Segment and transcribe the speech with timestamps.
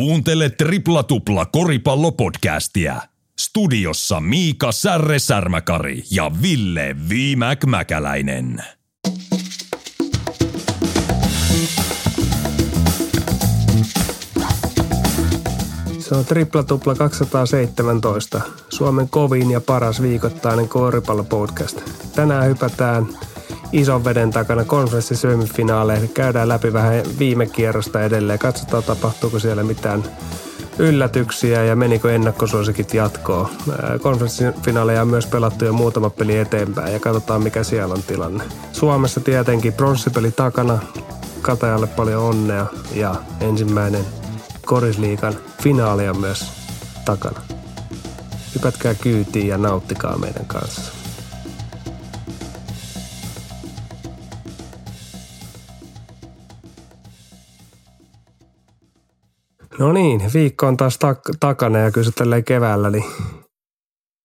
[0.00, 3.02] Kuuntele Tripla Tupla koripallopodcastia.
[3.40, 8.64] Studiossa Miika Särre Särmäkari ja Ville Viimäk Mäkäläinen.
[15.98, 21.80] Se on Tripla Tupla 217, Suomen kovin ja paras viikoittainen koripallopodcast.
[22.14, 23.06] Tänään hypätään
[23.72, 26.08] ison veden takana konferenssisemifinaaleja.
[26.14, 28.38] Käydään läpi vähän viime kierrosta edelleen.
[28.38, 30.04] Katsotaan tapahtuuko siellä mitään
[30.78, 33.48] yllätyksiä ja menikö ennakkosuosikit jatkoon.
[34.02, 38.44] Konferenssifinaaleja on myös pelattu jo muutama peli eteenpäin ja katsotaan mikä siellä on tilanne.
[38.72, 40.78] Suomessa tietenkin pronssipeli takana.
[41.42, 44.04] Katajalle paljon onnea ja ensimmäinen
[44.66, 46.52] korisliikan finaali on myös
[47.04, 47.40] takana.
[48.54, 50.99] Hypätkää kyytiin ja nauttikaa meidän kanssa.
[59.80, 63.04] No niin, viikko on taas tak- takana ja kyllä se keväällä, niin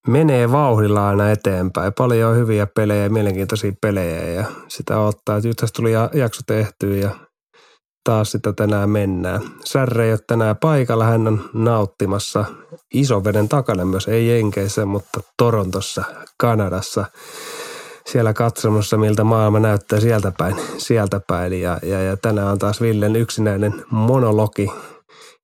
[0.08, 1.94] menee vauhdilla aina eteenpäin.
[1.94, 5.39] Paljon hyviä pelejä mielenkiintoisia pelejä ja sitä ottaa.
[5.44, 7.09] Nyt tässä tuli jakso tehtyä ja
[8.03, 9.42] taas sitä tänään mennään.
[9.66, 12.45] Särre ei ole tänään paikalla, hän on nauttimassa
[13.23, 16.03] veden takana myös, ei Jenkeissä, mutta Torontossa,
[16.38, 17.06] Kanadassa.
[18.06, 20.56] Siellä katsomassa, miltä maailma näyttää sieltä päin.
[20.78, 21.61] Sieltä päin.
[21.61, 24.70] Ja, ja, ja tänään on taas Villen yksinäinen monologi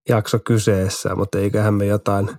[0.10, 2.30] jakso kyseessä, mutta eiköhän me jotain,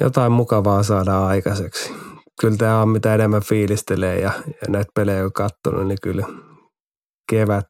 [0.00, 1.92] jotain mukavaa saada aikaiseksi.
[2.40, 6.26] Kyllä tämä on mitä enemmän fiilistelee ja, ja näitä pelejä on katsonut, niin kyllä
[7.30, 7.66] kevät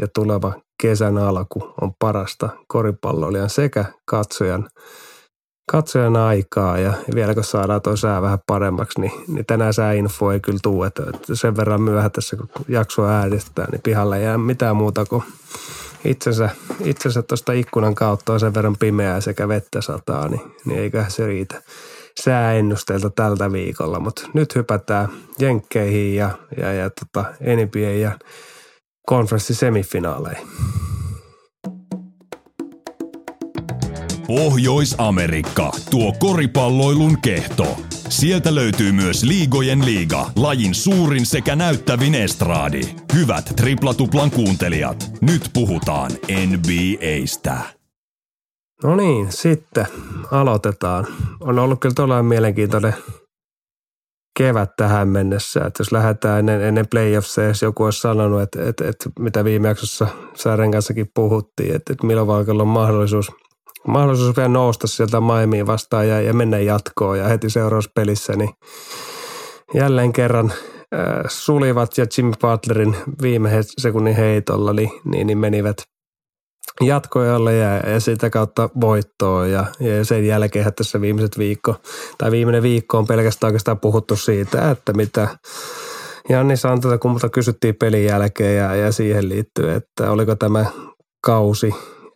[0.00, 0.52] ja tuleva
[0.82, 4.68] kesän alku on parasta koripalloilijan sekä katsojan,
[5.72, 10.40] katsojan aikaa ja vielä kun saadaan tuo sää vähän paremmaksi, niin, niin tänään sääinfo ei
[10.40, 11.02] kyllä tule, että
[11.34, 15.22] sen verran myöhä tässä kun jaksoa äänestetään, niin pihalle ei jää mitään muuta kuin
[16.04, 16.50] itsensä,
[16.84, 21.26] itsensä tuosta ikkunan kautta on sen verran pimeää sekä vettä sataa, niin, niin eiköhän se
[21.26, 21.62] riitä
[22.20, 24.00] sääennusteelta tältä viikolla.
[24.00, 28.18] Mutta nyt hypätään Jenkkeihin ja, ja, ja tota, NBA ja
[29.06, 30.40] konferenssisemifinaaleja.
[34.36, 37.66] Pohjois-Amerikka, tuo koripalloilun kehto.
[38.08, 42.80] Sieltä löytyy myös Liigojen liiga, lajin suurin sekä näyttävin estraadi.
[43.14, 46.10] Hyvät triplatuplan kuuntelijat, nyt puhutaan
[46.46, 47.58] NBAstä.
[48.84, 49.86] No niin, sitten
[50.30, 51.06] aloitetaan.
[51.40, 52.94] On ollut kyllä todella mielenkiintoinen
[54.38, 55.60] kevät tähän mennessä.
[55.60, 59.68] Että jos lähdetään ennen, ennen playoffseja, jos joku olisi sanonut, että, että, että mitä viime
[59.68, 63.30] jaksossa Saaren kanssakin puhuttiin, että, että milloin on mahdollisuus,
[63.88, 67.18] mahdollisuus vielä nousta sieltä Miamiin vastaan ja, ja mennä jatkoon.
[67.18, 68.50] Ja heti seuraavassa pelissä, niin
[69.74, 70.52] jälleen kerran
[70.94, 75.76] äh, sulivat ja Jimmy Butlerin viime sekunnin heitolla niin, niin, niin menivät
[76.80, 81.74] jatkojalle ja, ja sitä kautta voittoa ja, ja sen jälkeen tässä viimeiset viikko
[82.18, 85.28] tai viimeinen viikko on pelkästään oikeastaan puhuttu siitä, että mitä
[86.28, 90.66] Janni Santelta kummalta kysyttiin pelin jälkeen ja, ja siihen liittyy, että oliko tämä
[91.24, 91.74] kausi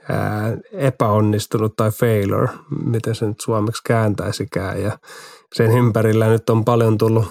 [0.09, 2.49] ää, epäonnistunut tai failure,
[2.84, 4.83] miten se nyt suomeksi kääntäisikään.
[4.83, 4.99] Ja
[5.55, 7.27] sen ympärillä nyt on paljon tullut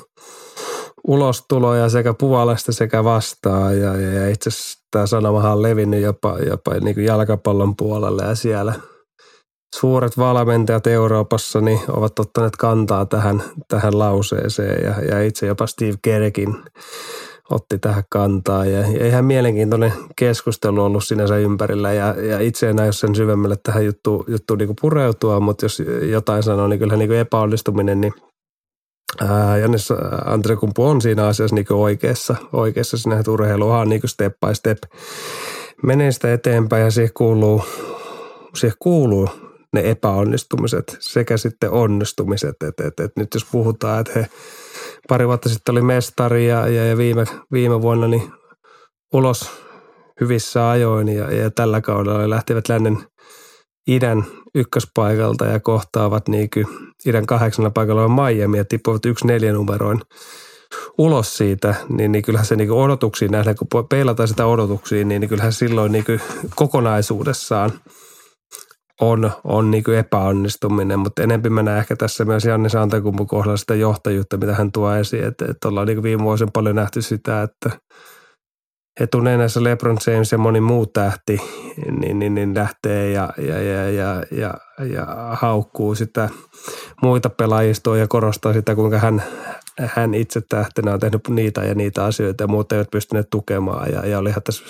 [1.08, 3.80] ulostuloja sekä puolesta sekä vastaan.
[3.80, 8.24] Ja, ja, itse asiassa tämä sanomahan on levinnyt jopa, jopa niin kuin jalkapallon puolelle.
[8.24, 8.74] Ja siellä
[9.75, 14.84] suuret valmentajat Euroopassa niin ovat ottaneet kantaa tähän, tähän lauseeseen.
[14.84, 16.56] Ja, ja itse jopa Steve Kerkin
[17.50, 18.66] otti tähän kantaa.
[18.66, 21.94] Ja, ihan mielenkiintoinen keskustelu ollut sinänsä ympärillä.
[21.94, 26.44] Ja, ja itse en aio sen syvemmälle tähän juttuun, juttuun niin pureutua, mutta jos jotain
[26.44, 28.13] sanoo, niin kyllähän niin epäonnistuminen, niin
[29.61, 29.94] Jannes
[30.25, 34.77] Antrekumpu on siinä asiassa niin oikeassa, oikeassa siinä, että urheiluhan niin step by step
[35.83, 36.83] menee sitä eteenpäin.
[36.83, 37.63] Ja siihen kuuluu,
[38.56, 39.29] siihen kuuluu
[39.73, 42.63] ne epäonnistumiset sekä sitten onnistumiset.
[42.63, 44.27] Et, et, et nyt jos puhutaan, että he
[45.08, 48.32] pari vuotta sitten oli mestari ja, ja, ja viime, viime vuonna niin
[49.14, 49.52] ulos
[50.22, 52.98] hyvissä ajoin ja, ja tällä kaudella lähtivät lännen
[53.88, 56.50] idän ykköspaikalta ja kohtaavat niin
[57.06, 60.02] idän kahdeksannella paikalla on Miami ja tippuvat yksi neljä numeroin
[60.98, 65.30] ulos siitä, niin, niin kyllähän se niin odotuksiin nähdään, kun peilataan sitä odotuksiin, niin, niin
[65.30, 66.06] kyllähän silloin niin
[66.56, 67.72] kokonaisuudessaan
[69.01, 73.75] on, on niin epäonnistuminen, mutta enempi mä näen ehkä tässä myös Janne Santakumpu kohdalla sitä
[73.75, 77.69] johtajuutta, mitä hän tuo esiin, että, että ollaan niin viime vuosina paljon nähty sitä, että–
[79.00, 81.42] etunenässä LeBron James ja moni muu tähti
[82.00, 84.53] niin, niin, niin lähtee ja, ja, ja, ja, ja,
[84.86, 86.30] ja haukkuu sitä
[87.01, 89.24] muita pelaajistoa ja korostaa sitä, kuinka hän,
[89.80, 93.91] hän itse tähtenä on tehnyt niitä ja niitä asioita ja muut eivät pystyneet tukemaan.
[93.91, 94.65] Ja, ja olihan tässä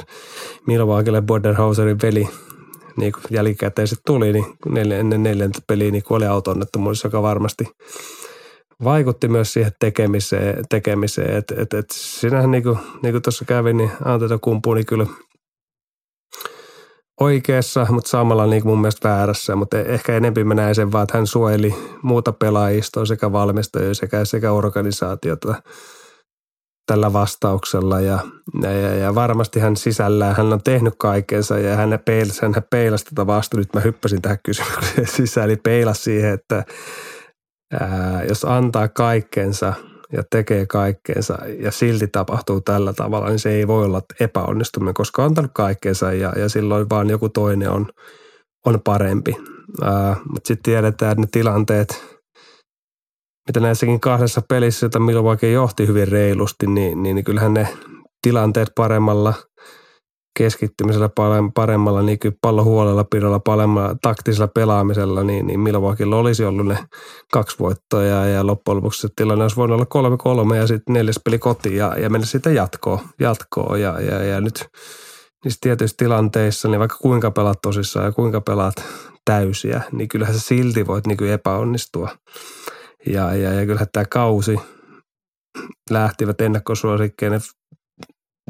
[0.67, 2.29] Milwaukee Borderhauserin veli
[2.97, 7.67] niin kuin jälkikäteen se tuli, niin ennen neljäntä peliä niin kuoli auto-onnettomuudessa, joka varmasti
[8.83, 11.37] vaikutti myös siihen tekemiseen, tekemiseen.
[11.37, 15.05] että et, et sinähän niin kuin, niin kuin tuossa kävi, niin Antetokumpu niin kyllä
[17.19, 21.03] oikeassa, mutta samalla niin kuin mun mielestä väärässä, mutta ehkä enempi mä näin sen vaan,
[21.03, 25.55] että hän suojeli muuta pelaajistoa sekä valmistajia sekä, sekä organisaatiota
[26.85, 28.19] tällä vastauksella ja,
[28.61, 33.27] ja, ja, varmasti hän sisällään, hän on tehnyt kaikensa ja hän peilasi, hän peilasi tätä
[33.27, 36.63] vasta, nyt mä hyppäsin tähän kysymykseen sisään, eli peilasi siihen, että
[37.79, 39.73] ää, jos antaa kaikkensa
[40.11, 45.21] ja tekee kaikkeensa ja silti tapahtuu tällä tavalla, niin se ei voi olla epäonnistuminen, koska
[45.21, 47.87] on antanut kaikkeensa ja, ja silloin vaan joku toinen on,
[48.65, 49.35] on parempi.
[50.29, 52.14] mutta sitten tiedetään, että ne tilanteet,
[53.49, 57.67] mitä näissäkin kahdessa pelissä, jota Milwaukee johti hyvin reilusti, niin, niin, niin kyllähän ne
[58.21, 59.33] tilanteet paremmalla–
[60.37, 61.09] keskittymisellä
[61.53, 66.77] paremmalla niin pallon huolella pidolla, paremmalla taktisella pelaamisella, niin, niin Milwaukeella olisi ollut ne
[67.31, 71.19] kaksi voittoa ja loppujen lopuksi se tilanne olisi voinut olla kolme kolme ja sitten neljäs
[71.23, 74.65] peli kotiin ja, ja mennä sitten jatkoon, jatkoon ja, ja, ja nyt
[75.43, 78.75] niissä tietyissä tilanteissa, niin vaikka kuinka pelaat tosissaan ja kuinka pelaat
[79.25, 82.09] täysiä, niin kyllähän sä silti voit niin kuin epäonnistua.
[83.07, 84.59] Ja, ja, ja kyllähän tämä kausi
[85.89, 87.41] lähtivät ennakkosuosikkeen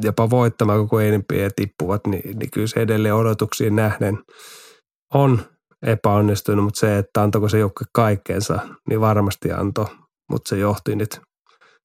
[0.02, 4.18] jopa voittamaan koko enempiä ja tippuvat, niin, niin kyllä se edelleen odotuksiin nähden
[5.14, 5.40] on
[5.86, 8.58] epäonnistunut, mutta se, että antoiko se joukko kaikkeensa,
[8.88, 9.86] niin varmasti antoi,
[10.30, 11.20] mutta se johti nyt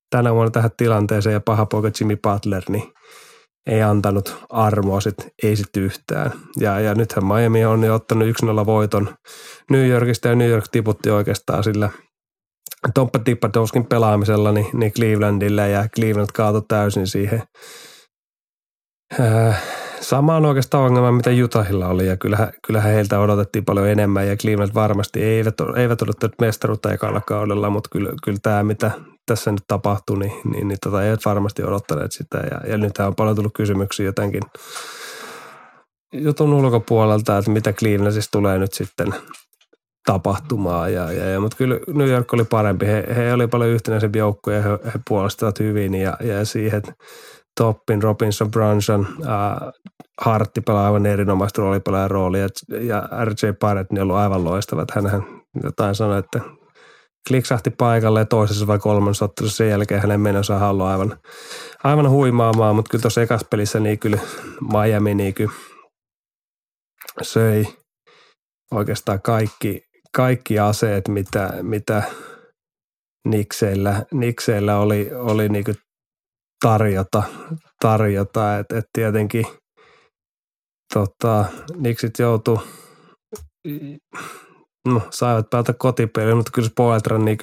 [0.09, 2.93] tänä vuonna tähän tilanteeseen ja paha poika Jimmy Butler, niin
[3.69, 6.31] ei antanut armoa sit, ei sit yhtään.
[6.59, 9.15] Ja, ja nythän Miami on jo ottanut 1-0 voiton
[9.71, 11.89] New Yorkista ja New York tiputti oikeastaan sillä
[12.93, 17.43] Tomppa Tippadowskin pelaamisella niin, niin Clevelandille ja Cleveland kaatui täysin siihen–
[19.19, 19.61] Äh,
[20.01, 24.35] sama on oikeastaan ongelma, mitä Jutahilla oli ja kyllähän, kyllähän heiltä odotettiin paljon enemmän ja
[24.35, 28.91] Cleveland varmasti eivät, eivät odottaneet mestaruutta ekalla kaudella, mutta kyllä, kyllä tämä, mitä
[29.25, 33.15] tässä nyt tapahtui, niin, niin, niin tota, eivät varmasti odottaneet sitä ja, ja nyt on
[33.15, 34.43] paljon tullut kysymyksiä jotenkin
[36.13, 39.15] jutun ulkopuolelta, että mitä Clevelandissa tulee nyt sitten
[40.05, 40.93] tapahtumaan.
[40.93, 42.85] Ja, ja, ja, mutta kyllä New York oli parempi.
[42.85, 46.81] He, he oli paljon yhtenäisempi joukko ja he, he puolustavat hyvin ja, ja siihen,
[47.59, 49.71] Toppin, Robinson, Brunson, äh,
[50.21, 52.47] Hartti pelaa aivan erinomaista roolipelaajan roolia
[52.81, 54.91] ja RJ Barrett niin on ollut aivan loistavat.
[54.91, 55.23] Hänhän
[55.63, 56.41] jotain sanoi, että
[57.27, 61.17] kliksahti paikalle toisessa vai kolmannessa ottelussa sen jälkeen hänen menossa on ollut aivan,
[61.83, 64.19] aivan huimaamaan, mutta kyllä tuossa ekassa pelissä niin kyllä
[64.71, 65.51] Miami niin kyllä
[67.21, 67.65] söi
[68.71, 69.83] oikeastaan kaikki,
[70.15, 72.03] kaikki aseet, mitä, mitä
[73.27, 75.65] Nikseillä, Nikseillä oli, oli niin
[76.65, 77.23] tarjota,
[77.81, 78.59] tarjota.
[78.59, 79.45] että et tietenkin
[80.93, 82.59] tota, Nixit joutui,
[84.87, 87.37] no saivat päätä kotipeliin, mutta kyllä Spoeltran niin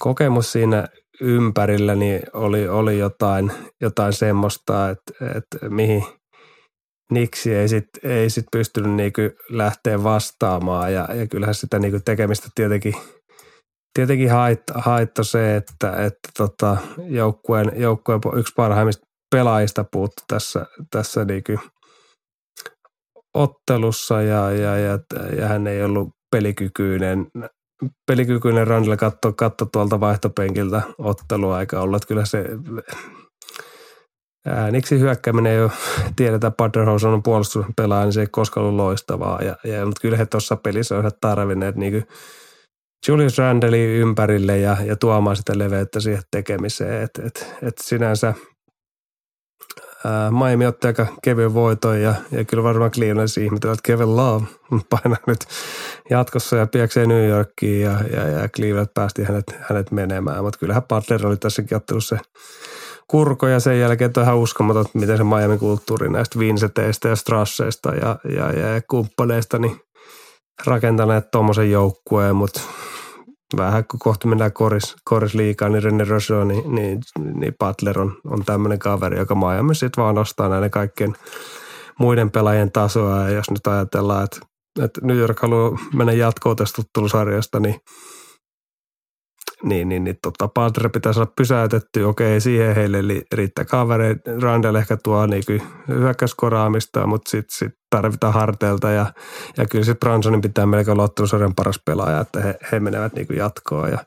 [0.00, 0.88] kokemus siinä
[1.20, 6.04] ympärillä niin oli, oli jotain, jotain semmoista, että, että mihin
[7.12, 9.12] Niksi ei sitten ei sit pystynyt niin
[9.50, 12.94] lähteä vastaamaan ja, ja kyllähän sitä niin tekemistä tietenkin–
[13.98, 21.24] tietenkin haitta, haitta se, että, että tota, joukkueen, joukkueen yksi parhaimmista pelaajista puuttu tässä, tässä
[21.24, 21.42] niin
[23.34, 24.98] ottelussa ja, ja, ja,
[25.38, 27.26] ja, hän ei ollut pelikykyinen,
[28.06, 32.06] pelikykyinen Randle katto, katto tuolta vaihtopenkiltä ottelua eikä ollut.
[32.06, 32.44] Kyllä se
[34.50, 35.70] ääniksi hyökkääminen ei ole,
[36.16, 39.42] tiedetään, Paderhouse on puolustuspelaaja, niin se ei koskaan ollut loistavaa.
[39.42, 42.06] Ja, ja, mutta kyllä he tuossa pelissä ovat tarvinneet niin
[43.08, 47.02] Julius Randlin ympärille ja, ja tuomaan sitä leveyttä siihen tekemiseen.
[47.02, 48.34] Et, et, et sinänsä
[50.04, 54.46] ää, Miami otti aika kevyen voiton ja, ja kyllä varmaan Clevelandissa ihmetellä, että Kevin Love
[54.90, 55.38] painaa nyt
[56.10, 60.44] jatkossa ja piäksee New Yorkiin ja, ja, ja Cleveland päästi hänet, hänet menemään.
[60.44, 62.18] Mutta kyllähän Butler oli tässäkin ottelussa
[63.10, 67.94] kurko ja sen jälkeen on ihan uskomaton, miten se Miami kulttuuri näistä Vinceteistä ja Strasseista
[67.94, 69.80] ja, ja, ja, kumppaneista niin
[70.66, 72.60] rakentaneet tuommoisen joukkueen, mutta
[73.56, 77.00] vähän kun kohta mennään koris, koris liikaa, niin René Rousseau, niin, niin,
[77.34, 81.14] niin Butler on, on tämmöinen kaveri, joka Miami sitten vaan nostaa näiden kaikkien
[81.98, 83.22] muiden pelaajien tasoa.
[83.22, 84.38] Ja jos nyt ajatellaan, että,
[84.84, 86.82] että New York haluaa mennä jatkoon tästä
[87.60, 87.80] niin
[89.62, 92.02] niin, niin, niin tota, Panther pitäisi olla pysäytetty.
[92.02, 92.98] Okei, siihen heille
[93.32, 94.16] riittää kaveri.
[94.42, 99.06] Randall ehkä tuo niin hyökkäyskoraamista, mutta sitten sit tarvitaan harteilta ja,
[99.56, 103.26] ja kyllä sitten Bransonin pitää melkein olla ottelusarjan paras pelaaja, että he, he menevät niin
[103.36, 103.98] jatkoon ja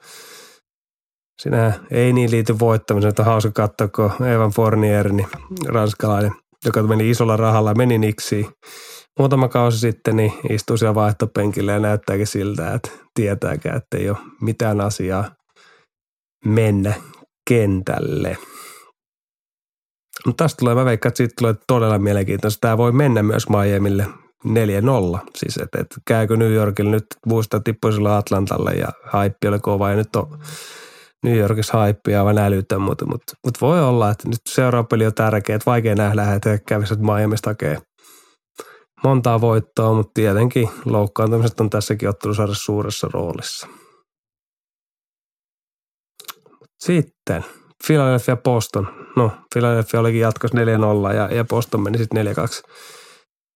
[1.41, 5.27] Sinä ei niin liity voittamiseen, että hauska katsoa, kun Evan Fournier, niin
[5.67, 6.31] ranskalainen,
[6.65, 8.49] joka meni isolla rahalla, meni niksi,
[9.19, 14.17] muutama kausi sitten niin istuu siellä vaihtopenkillä ja näyttääkin siltä, että tietääkään, että ei ole
[14.41, 15.25] mitään asiaa
[16.45, 16.93] mennä
[17.49, 18.37] kentälle.
[20.25, 22.61] Mutta tästä tulee, mä veikkaan, että siitä tulee todella mielenkiintoista.
[22.61, 24.05] Tämä voi mennä myös Miamille
[24.47, 24.49] 4-0.
[25.35, 29.95] Siis, että et, käykö New Yorkille nyt, muista tippui Atlantalle ja haippi oli kova ja
[29.95, 30.39] nyt on
[31.23, 35.13] New Yorkissa haippia aivan älyttä, mutta, mutta, mutta, voi olla, että nyt seuraava peli on
[35.13, 37.77] tärkeä, että vaikea nähdä, että kävisivät Miamista hakee
[39.03, 43.67] montaa voittoa, mutta tietenkin loukkaantumiset on tässäkin saada suuressa roolissa.
[46.85, 47.45] Sitten.
[47.87, 48.87] Philadelphia Boston.
[49.15, 52.29] No, Philadelphia olikin jatkos 4-0 ja, ja Boston meni sitten 4-2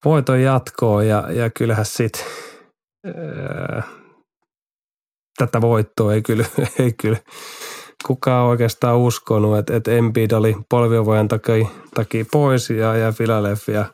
[0.06, 2.26] voiton jatkoon ja, ja kyllähän sitten
[5.38, 6.46] tätä voittoa ei kyllä,
[6.80, 7.18] ei kyllä
[8.06, 13.86] kukaan oikeastaan uskonut, että, että Embiid oli polviovojan takia, takia pois ja, ja Philadelphia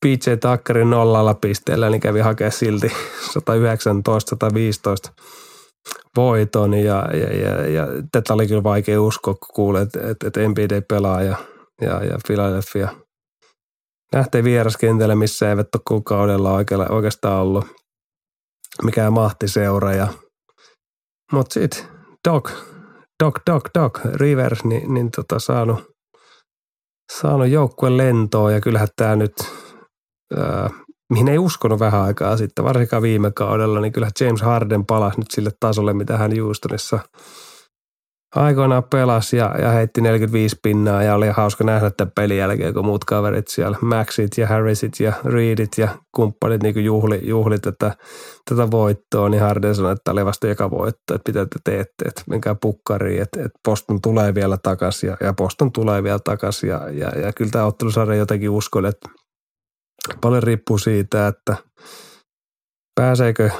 [0.00, 2.92] PJ Tuckerin nollalla pisteellä, niin kävi hakea silti
[3.34, 5.12] 119-115
[6.18, 10.40] voiton ja, ja, ja, ja, tätä oli kyllä vaikea uskoa, kun kuulee, että, että,
[10.74, 11.36] ei pelaa ja,
[11.80, 12.88] ja, ja Philadelphia
[14.12, 16.52] lähtee vieraskentälle, missä eivät ole kuukaudella
[16.90, 17.64] oikeastaan ollut
[18.82, 19.92] mikään mahtiseura.
[19.92, 20.08] Ja,
[21.32, 21.84] mutta sitten
[22.28, 22.50] Doc,
[23.24, 25.84] Doc, Doc, Doc, Rivers, niin, niin tota saanut,
[27.12, 29.34] saanut joukkueen lentoon ja kyllähän tämä nyt,
[30.36, 30.70] ää,
[31.12, 35.30] mihin ei uskonut vähän aikaa sitten, varsinkaan viime kaudella, niin kyllä James Harden palasi nyt
[35.30, 36.98] sille tasolle, mitä hän Houstonissa–
[38.34, 42.84] aikoinaan pelasi ja, ja heitti 45 pinnaa ja oli hauska nähdä tämän pelin jälkeen, kun
[42.84, 47.96] muut kaverit siellä, Maxit ja Harrisit ja Reedit ja kumppanit niin juhli, juhli tätä,
[48.50, 52.22] tätä voittoa, niin Harden sanoi, että oli vasta eka voitto, että mitä te teette, että
[52.28, 56.90] menkää pukkariin, että, että Boston tulee vielä takaisin ja, ja Boston tulee vielä takaisin ja,
[56.90, 59.08] ja, ja kyllä tämä ottelusarja jotenkin uskon, että
[60.20, 61.56] paljon riippuu siitä, että
[63.00, 63.50] pääseekö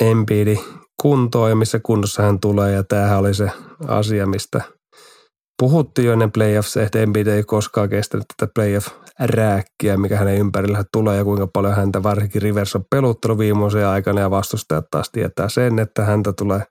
[0.00, 0.58] Embiidi
[1.02, 2.72] kuntoon ja missä kunnossa hän tulee.
[2.72, 3.50] Ja tämähän oli se
[3.88, 4.60] asia, mistä
[5.62, 11.16] puhuttiin jo ennen playoffs, että Embiid ei koskaan kestänyt tätä playoff-rääkkiä, mikä hänen ympärillä tulee
[11.16, 15.78] ja kuinka paljon häntä varsinkin Rivers on peluttelu viimeisen aikana ja vastustajat taas tietää sen,
[15.78, 16.62] että häntä tulee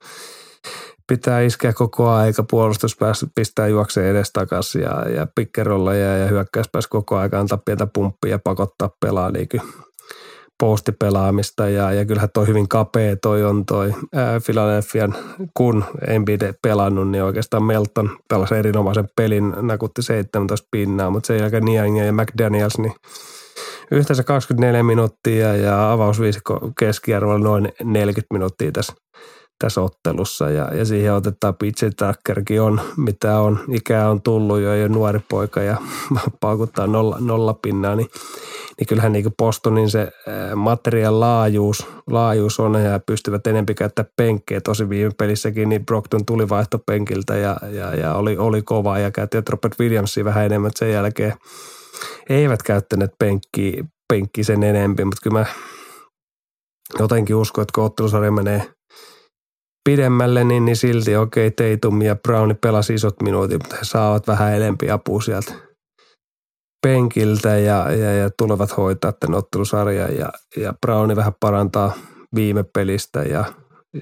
[1.07, 2.97] pitää iskeä koko aika, puolustus
[3.35, 8.31] pistää juokseen edes takaisin ja, ja pikkerolla ja, ja hyökkäys koko aika antaa pientä pumppia
[8.31, 9.47] ja pakottaa pelaa niin
[10.59, 11.69] postipelaamista.
[11.69, 15.15] Ja, ja kyllähän toi hyvin kapea toi on toi ää, Philadelphian,
[15.53, 21.65] kun Embiid pelannut, niin oikeastaan Melton pelasi erinomaisen pelin, nakutti 17 pinnaa, mutta sen jälkeen
[21.65, 22.93] Niang ja McDaniels, niin
[23.91, 28.93] yhteensä 24 minuuttia ja avausviisikko keskiarvolla noin 40 minuuttia tässä
[29.59, 34.73] tässä ottelussa ja, ja siihen otetaan PJ Tuckerkin on, mitä on, ikää on tullut jo,
[34.73, 35.77] jo nuori poika ja
[36.41, 38.07] paukuttaa nolla, nolla pinnaa, niin,
[38.79, 40.11] niin kyllähän niin Bostonin se
[40.55, 44.61] materiaan laajuus, laajuus on ja pystyvät enempi käyttää penkkejä.
[44.61, 49.37] Tosi viime pelissäkin niin Brockton tuli vaihtopenkiltä ja, ja, ja oli, oli kova ja käytti
[49.49, 51.33] Robert Williamsia vähän enemmän sen jälkeen.
[52.29, 55.45] Eivät käyttäneet penkkiä, penkki sen enempi, mutta kyllä mä
[56.99, 58.63] jotenkin uskon, että kun ottelusarja menee–
[59.87, 64.27] pidemmälle, niin, niin silti okei, okay, Teitum ja Browni pelasi isot minuutit, mutta he saavat
[64.27, 65.53] vähän enempi apua sieltä
[66.81, 71.93] penkiltä ja, ja, ja tulevat hoitaa tämän ottelusarjan ja, ja Browni vähän parantaa
[72.35, 73.45] viime pelistä ja,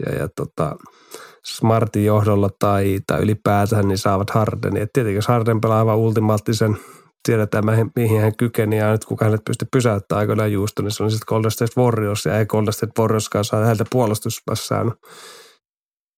[0.05, 0.75] ja, ja tota,
[1.45, 4.75] Smartin johdolla tai, tai ylipäätään niin saavat Harden.
[4.75, 6.77] Ja tietenkin jos Harden pelaa aivan ultimaattisen,
[7.27, 11.11] tiedetään mihin hän kykeni ja nyt kukaan hänet pysty pysäyttämään aikoinaan juusto, niin se on
[11.11, 14.95] sitten Golden State Warriors ja ei Golden State Warriorskaan saa häntä puolustuspäässä saanut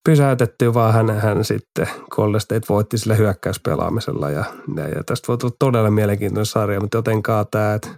[0.08, 4.46] pysäytetty, vaan hän, hän sitten Golden State voitti sillä hyökkäyspelaamisella ja,
[4.76, 7.90] ja, ja tästä voi tulla todella mielenkiintoinen sarja, mutta jotenkaan tämä, että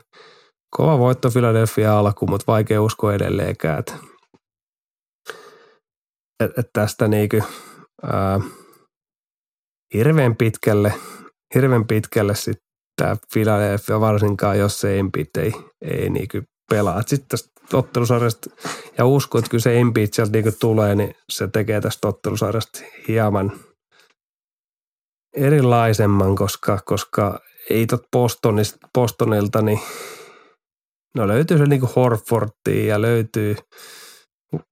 [0.78, 3.94] kova voitto Philadelphia alku, mutta vaikea uskoa edelleenkään, että,
[6.44, 7.38] että, että tästä niinku,
[8.04, 8.40] ää,
[9.94, 10.94] hirveän pitkälle,
[11.56, 12.70] hirveän pitkälle sitten
[13.02, 17.02] tämä Philadelphia varsinkaan, jos se Embiid ei, ei niinku pelaa.
[17.02, 18.50] Sitten tästä ottelusarjasta.
[18.98, 23.52] Ja usko, että kyllä se Embiid sieltä niin tulee, niin se tekee tästä ottelusarjasta hieman
[25.36, 29.80] erilaisemman, koska, koska ei tot Bostonista, Bostonilta, niin
[31.16, 33.56] no löytyy se niin Horfordia ja löytyy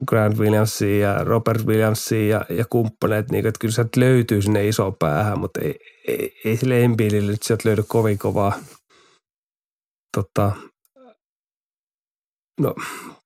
[0.08, 4.92] Grant Williamsia ja Robert Williamsia ja, ja kumppaneet, niin että kyllä sieltä löytyy sinne iso
[4.92, 8.54] päähän, mutta ei, ei, ei sille Embiidille nyt sieltä löydy kovin kovaa
[10.18, 10.52] tota,
[12.60, 12.76] no,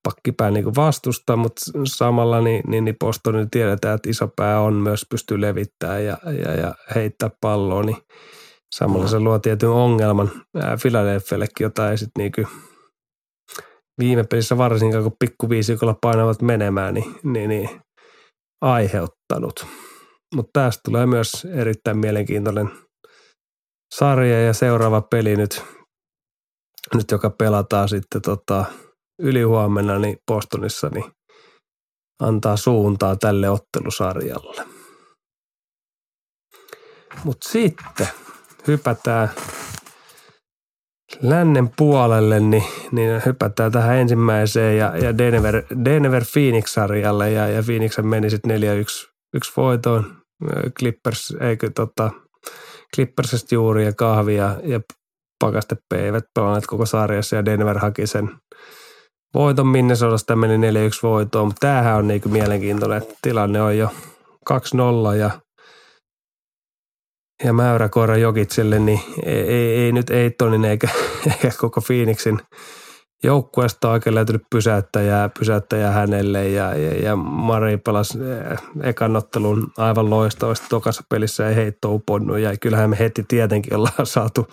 [0.04, 5.06] pakkipää niin vastusta, mutta samalla niin, niin, niin Bostonin tiedetään, että iso pää on myös
[5.10, 7.98] pystyy levittämään ja, ja, ja heittää palloa, niin,
[8.76, 10.32] Samalla se luo tietyn ongelman
[10.82, 12.52] Philadelphiallekin, jota ei sitten niinku
[14.00, 17.82] viime pelissä varsinkaan, kun pikkuviisikolla painavat menemään, niin, niin, niin
[18.62, 19.66] aiheuttanut.
[20.36, 22.72] Mutta tästä tulee myös erittäin mielenkiintoinen
[23.96, 25.64] sarja ja seuraava peli nyt,
[26.96, 28.66] nyt joka pelataan sitten tota,
[29.22, 31.06] ylihuomenna niin Bostonissa, niin
[32.22, 34.63] antaa suuntaa tälle ottelusarjalle.
[37.24, 38.08] Mutta sitten
[38.68, 39.30] hypätään
[41.22, 47.98] lännen puolelle, niin, niin hypätään tähän ensimmäiseen ja, ja Denver, Denver Phoenix-sarjalle ja, ja Phoenix
[47.98, 48.63] meni sitten 4-1
[49.34, 50.22] yksi voitoon.
[50.80, 52.12] Clippers, eikö tota,
[52.96, 54.80] Clippersista juuri ja kahvia ja
[55.40, 58.30] pakaste eivät pelanneet koko sarjassa ja Denver haki sen
[59.34, 60.72] voiton Minnesotasta meni 4-1
[61.04, 63.90] voitoon, mutta tämähän on niinku mielenkiintoinen, että tilanne on jo
[64.50, 65.30] 2-0 ja
[67.44, 70.90] ja mäyräkoira Jokitselle, niin ei, ei, ei nyt Eittonin eikä,
[71.32, 72.40] eikä koko Phoenixin
[73.24, 80.10] joukkueesta oikein löytynyt pysäyttäjää, pysäyttäjää hänelle ja, ja, ja Mari pelasi eh, ekan ottelun aivan
[80.10, 80.66] loistavasti.
[80.70, 84.48] Tokassa pelissä ei heitto uponnut ja kyllähän me heti tietenkin ollaan saatu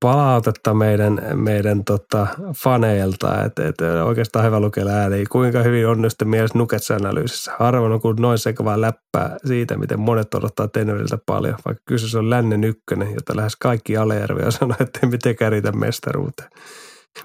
[0.00, 2.26] palautetta meidän, meidän tota,
[2.56, 5.24] faneilta, että, että oikeastaan hyvä lukea ääni.
[5.26, 7.52] Kuinka hyvin on sitten mielessä Nukets-analyysissä.
[7.58, 12.30] Harvoin on kuin noin sekavaa läppää siitä, miten monet odottaa Tenveriltä paljon, vaikka kyseessä on
[12.30, 16.50] lännen ykkönen, jota lähes kaikki Alejärviä sanoo, että ei mitenkään riitä mestaruuteen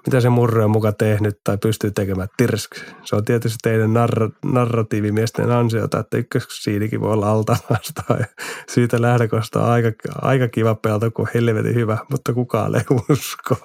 [0.06, 2.72] mitä se murre on muka tehnyt tai pystyy tekemään tirsk.
[3.04, 6.18] Se on tietysti teidän narra- narratiivimiesten ansiota, että
[6.50, 8.26] siinäkin voi olla alta vastaan.
[8.70, 13.56] Siitä lähdökosta on aika, aika kiva pelata, kun helvetin hyvä, mutta kukaan ei usko.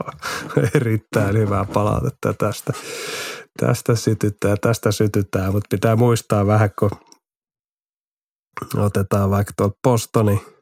[0.75, 2.73] Erittäin hyvää palautetta tästä.
[3.61, 6.91] Tästä sytyttää, tästä sytyttää, mutta pitää muistaa vähän, kun
[8.77, 10.41] otetaan vaikka tuolta Postoni–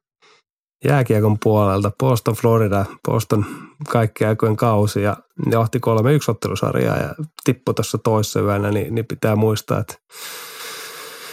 [0.84, 1.90] jääkiekon puolelta.
[1.98, 3.46] Boston, Florida, Boston
[3.88, 5.16] kaikki aikojen kausi ja
[5.50, 5.80] johti 3-1
[6.28, 7.14] ottelusarjaa ja
[7.44, 9.94] tippui tuossa toissa yönä, niin, niin pitää muistaa, että,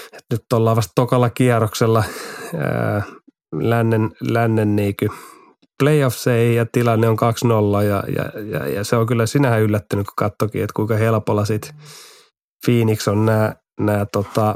[0.05, 2.03] että nyt ollaan vasta tokalla kierroksella
[2.55, 3.03] ää,
[3.53, 5.09] lännen, lännen niiky
[5.83, 7.17] playoffs ei ja tilanne on
[7.81, 11.45] 2-0 ja, ja, ja, ja, se on kyllä sinähän yllättynyt, kun katsokin, että kuinka helpolla
[11.45, 11.73] sit
[12.65, 14.55] Phoenix on nämä, tota,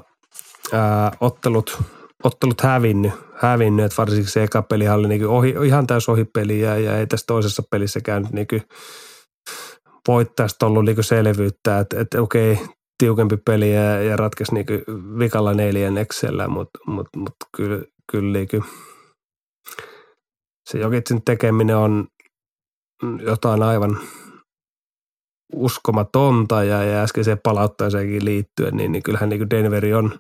[1.20, 1.82] ottelut,
[2.24, 6.78] ottelut hävinnyt hävinnyt, että varsinkin se eka peli oli niin ohi, ihan täys ohipeli ja,
[6.78, 8.48] ja ei tässä toisessa pelissä käynyt niin
[10.08, 12.60] voittajasta ollut niin selvyyttä, että, että okei,
[12.98, 14.66] tiukempi peli ja, ja ratkesi niin
[15.20, 18.64] vikalla neljänneksellä, mutta mut, mut kyllä, kyllä niin
[20.70, 22.08] se Jokitsin tekeminen on
[23.26, 24.00] jotain aivan
[25.54, 30.12] uskomatonta ja, ja äskeiseen palauttaiseenkin liittyen, niin, niin kyllähän niin Denveri on–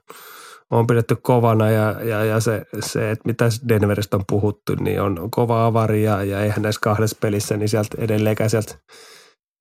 [0.72, 5.32] on pidetty kovana ja, ja, ja se, se, että mitä Denveristä on puhuttu, niin on
[5.32, 8.76] kova avari ja, ja eihän näissä kahdessa pelissä, niin sieltä edelleenkään sieltä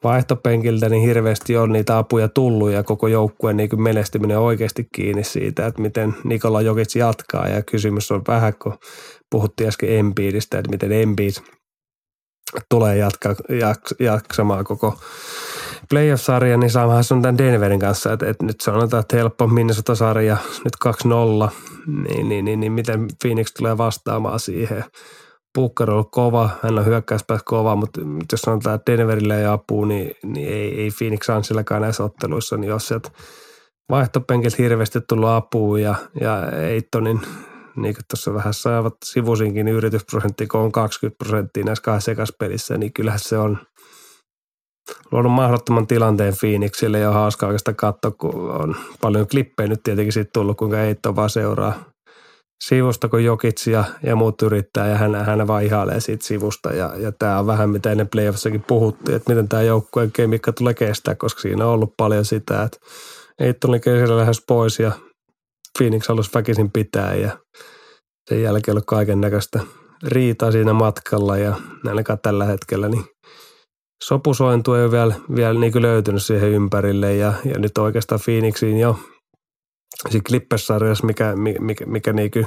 [0.04, 5.24] vaihtopenkiltä niin hirveästi on niitä apuja tullut ja koko joukkueen niin menestyminen on oikeasti kiinni
[5.24, 7.48] siitä, että miten Nikola Jokic jatkaa.
[7.48, 8.78] Ja kysymys on vähän, kun
[9.30, 11.34] puhuttiin äsken Embiidistä, että miten Embiid
[12.68, 14.98] tulee jatkaa, jaks, jaksamaan koko
[15.90, 20.76] playoff-sarja, niin samahan on tämän Denverin kanssa, että, että nyt sanotaan, että helppo Minnesota-sarja, nyt
[21.46, 21.50] 2-0,
[21.86, 24.84] niin, niin, niin, niin miten Phoenix tulee vastaamaan siihen.
[25.54, 28.00] Booker on kova, hän on hyökkäyspäässä kova, mutta
[28.32, 32.68] jos sanotaan, että Denverille ei apua, niin, niin ei, ei Phoenix silläkään näissä otteluissa, niin
[32.68, 33.10] jos sieltä
[33.90, 37.20] vaihtopenkiltä hirveästi tullut apua ja, ja Eittonin
[37.76, 42.78] niin kuin tuossa vähän saavat sivusinkin, niin yritysprosentti, kun on 20 prosenttia näissä kahdessa pelissä,
[42.78, 43.58] niin kyllähän se on–
[45.12, 50.12] luonut mahdottoman tilanteen Phoenixille ja on hauska oikeastaan katsoa, kun on paljon klippejä nyt tietenkin
[50.12, 51.84] siitä tullut, kuinka Eito vaan seuraa
[52.64, 56.92] sivusta, kun Jokits ja, ja muut yrittää ja hän, hän vaan ihailee siitä sivusta ja,
[56.96, 61.14] ja tämä on vähän mitä ennen playoffissakin puhuttiin, että miten tämä joukkueen kemikka tulee kestää,
[61.14, 62.78] koska siinä on ollut paljon sitä, että
[63.40, 64.92] Eito oli kesällä lähes pois ja
[65.78, 67.38] Phoenix halusi väkisin pitää ja
[68.28, 69.60] sen jälkeen ollut kaiken näköistä
[70.06, 73.04] riitaa siinä matkalla ja ainakaan tällä hetkellä niin
[74.04, 78.98] sopusointu ei ole vielä, vielä niin löytynyt siihen ympärille ja, ja nyt oikeastaan Phoenixiin jo
[80.10, 80.68] siinä clippers
[81.02, 82.46] mikä, mikä, mikä niin kuin,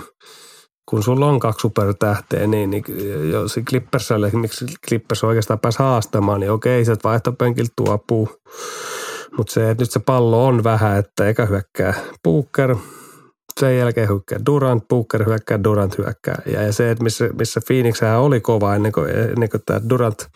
[0.90, 2.84] kun sulla on kaksi supertähteä, niin, niin
[3.32, 8.30] jo se clippers miksi Clippers oikeastaan pääsi haastamaan, niin okei, se vaihtopenkiltä tuopuu.
[9.38, 11.94] Mutta se, että nyt se pallo on vähän, että eikä hyökkää
[12.24, 12.76] Booker,
[13.60, 16.42] sen jälkeen hyökkää Durant, Booker hyökkää, Durant hyökkää.
[16.46, 20.28] Ja, ja se, että missä, missä Phoenix oli kova ennen kuin, ennen kuin tämä Durant–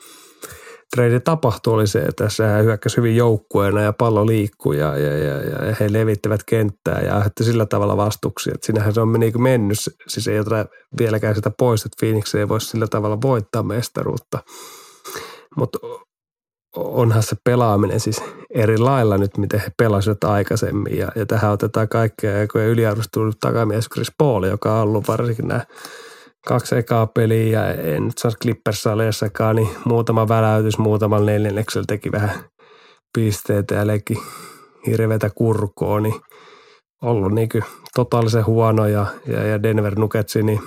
[0.95, 5.41] trade tapahtui oli se, että se hyökkäsi hyvin joukkueena ja pallo liikkui ja, ja, ja,
[5.41, 8.53] ja he levittävät kenttää ja aiheutti sillä tavalla vastuksia.
[8.53, 9.77] Että sinähän se on niin kuin mennyt,
[10.07, 10.65] siis ei ole
[10.99, 14.39] vieläkään sitä pois, että Phoenix ei voi sillä tavalla voittaa mestaruutta.
[15.55, 15.79] Mutta
[16.75, 20.97] onhan se pelaaminen siis eri lailla nyt, miten he pelasivat aikaisemmin.
[20.97, 25.65] Ja, ja tähän otetaan kaikkea, kun yliarvostunut takamies Chris Paul, joka on ollut varsinkin nämä
[26.47, 32.43] kaksi ekaa peliä ja en nyt saa Clippers-saleissakaan, niin muutama väläytys muutaman neljänneksellä teki vähän
[33.17, 34.17] pisteitä ja leikki
[34.87, 36.21] hirveätä kurkoa, niin
[37.01, 37.49] ollut niin
[37.95, 40.59] totaalisen huono ja, ja, ja Denver Nuggetsi, niin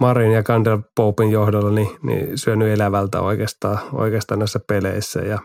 [0.00, 5.20] Marin ja Kandel Popin johdolla niin, niin syönyt elävältä oikeastaan, oikeastaan näissä peleissä.
[5.20, 5.38] Ja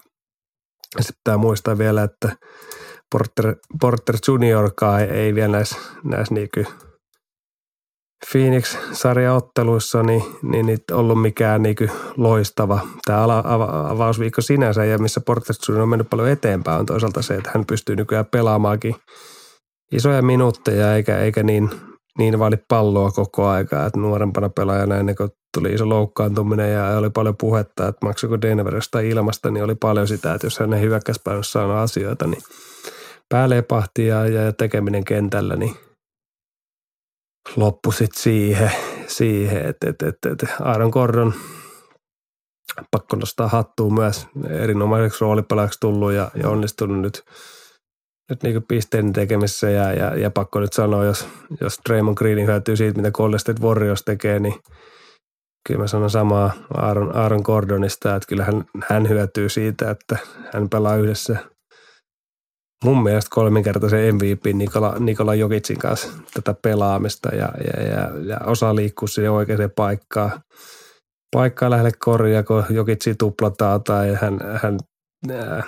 [0.99, 2.35] sitten pitää muistaa vielä, että
[3.11, 6.49] Porter, Porter Juniorkaan ei, ei vielä näissä, näissä niin
[8.31, 11.75] Phoenix-sarjaotteluissa niin, niin, niin ollut mikään niin
[12.17, 12.79] loistava.
[13.05, 13.23] Tämä
[13.89, 17.65] avausviikko sinänsä ja missä Porter Junior on mennyt paljon eteenpäin on toisaalta se, että hän
[17.65, 18.95] pystyy nykyään pelaamaankin
[19.91, 21.69] isoja minuutteja eikä, eikä niin–
[22.17, 27.09] niin vaadi palloa koko aikaa, että nuorempana pelaajana ennen kuin tuli iso loukkaantuminen ja oli
[27.09, 31.77] paljon puhetta, että maksaako Denveristä ilmasta, niin oli paljon sitä, että jos hänen hyökkäyspäivässä on
[31.77, 32.41] asioita, niin
[33.29, 35.75] päälepahti ja, ja tekeminen kentällä, niin
[37.55, 38.71] loppu sitten siihen,
[39.07, 41.33] siihen että, että, että, että Aaron Gordon
[42.91, 44.27] pakko nostaa hattuun myös.
[44.49, 47.23] Erinomaiseksi roolipelaajaksi tullut ja, ja onnistunut nyt–
[48.29, 51.27] nyt niin pisteiden tekemisessä ja, ja, ja, pakko nyt sanoa, jos,
[51.61, 54.53] jos Draymond Green hyötyy siitä, mitä Golden State Warriors tekee, niin
[55.67, 60.17] kyllä mä sanon samaa Aaron, Aaron Gordonista, että kyllä hän, hän hyötyy siitä, että
[60.53, 61.37] hän pelaa yhdessä
[62.83, 68.75] mun mielestä kolminkertaisen MVP Nikola, Nikola Jokicin kanssa tätä pelaamista ja, ja, ja, ja osaa
[68.75, 70.31] liikkua sinne oikeaan paikkaan.
[71.35, 74.77] Paikkaa lähelle korjaa, kun Jokitsi tuplataan tai hän, hän
[75.31, 75.65] äh,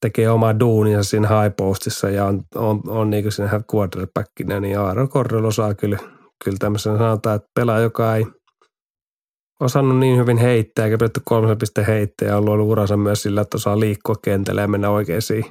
[0.00, 4.78] tekee omaa duunia siinä high postissa ja on, on, on niin kuin siinä quarterbackina, niin
[4.78, 5.98] Aaron Cordell osaa kyllä,
[6.44, 8.26] kyllä tämmöisen sanotaan, että pelaa, joka ei
[9.60, 13.40] osannut niin hyvin heittää, eikä pidetty kolme piste heittää ja on luonut uransa myös sillä,
[13.40, 15.44] että osaa liikkua kentällä ja mennä oikeisiin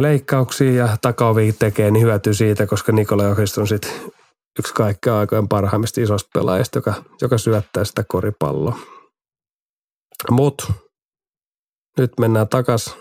[0.00, 3.92] leikkauksiin ja takaovi tekee, niin hyötyy siitä, koska Nikola Jokist on sitten
[4.58, 8.78] yksi kaikkein aikojen parhaimmista isosta pelaajista, joka, joka syöttää sitä koripalloa.
[10.30, 10.72] Mutta
[11.98, 12.96] nyt mennään takas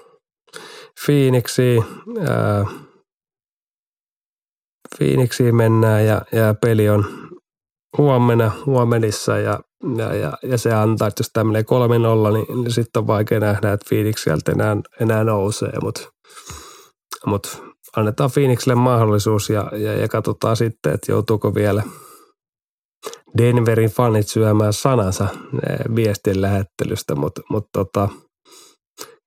[1.05, 1.83] Phoenixiin.
[2.27, 2.65] Ää,
[4.97, 7.28] Phoenixiin mennään ja, ja peli on
[7.97, 9.59] huomenna, huomenissa ja,
[9.97, 13.39] ja, ja, ja, se antaa, että jos tämä menee 3-0, niin, niin sitten on vaikea
[13.39, 16.01] nähdä, että Phoenix sieltä enää, enää nousee, mutta
[17.25, 17.63] mut
[17.95, 21.83] annetaan Phoenixille mahdollisuus ja, ja, ja katsotaan sitten, että joutuuko vielä
[23.37, 25.27] Denverin fanit syömään sanansa
[25.95, 28.09] viestin lähettelystä, mutta mut tota,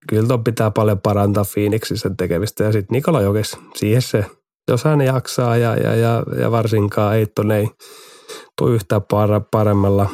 [0.09, 2.65] kyllä ton pitää paljon parantaa Phoenixissa tekemistä.
[2.65, 4.27] Ja sitten Nikola Jokis, siihen se,
[4.69, 7.69] jos hän jaksaa ja, ja, ja, ja varsinkaan Eitton ei
[8.59, 9.03] tule yhtään
[9.51, 10.11] paremmalla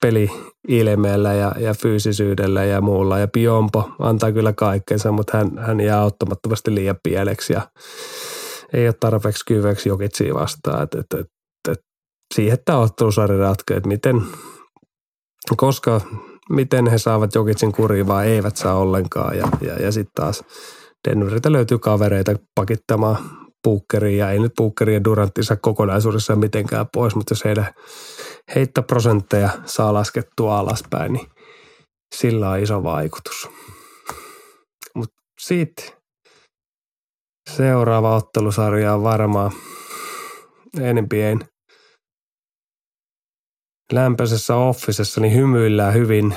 [0.00, 3.18] peli-ilmeellä ja, ja fyysisyydellä ja muulla.
[3.18, 7.68] Ja Piompo antaa kyllä kaikkensa, mutta hän, hän jää auttamattomasti liian pieleksi ja
[8.72, 10.82] ei ole tarpeeksi kyveksi Jokitsiin vastaan.
[10.82, 11.26] Et, et, et,
[11.68, 11.80] et,
[12.34, 14.22] siihen tämä ottelusarja ratkeaa, että miten,
[15.56, 16.00] koska
[16.50, 19.36] miten he saavat Jokitsin kuriin vai eivät saa ollenkaan.
[19.38, 20.44] Ja, ja, ja sitten taas
[21.08, 27.14] Denveriltä löytyy kavereita pakittamaan Puukkeria ja ei nyt Puukkeri ja Durantti saa kokonaisuudessaan mitenkään pois,
[27.14, 27.66] mutta jos heidän
[28.54, 31.26] heittoprosentteja saa laskettua alaspäin, niin
[32.14, 33.48] sillä on iso vaikutus.
[34.94, 35.90] Mutta sitten
[37.56, 39.52] seuraava ottelusarja on varmaan
[40.76, 41.48] NBAn
[43.92, 46.34] lämpöisessä offisessa niin hymyillään hyvin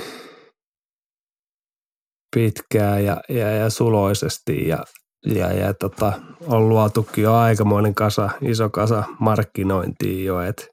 [2.35, 4.77] pitkään ja, ja, ja suloisesti ja,
[5.25, 6.13] ja, ja tota,
[6.47, 10.65] on luotukin jo aikamoinen kasa, iso kasa markkinointia jo, että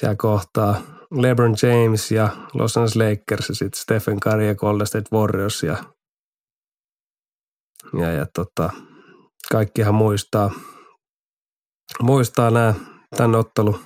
[0.00, 5.16] siellä kohtaa LeBron James ja Los Angeles Lakers ja sitten Stephen Curry ja Golden State
[5.16, 5.76] Warriors ja,
[7.98, 8.70] ja, ja tota,
[9.52, 10.50] kaikkihan muistaa,
[12.02, 12.74] muistaa nämä
[13.16, 13.80] tämän ottelun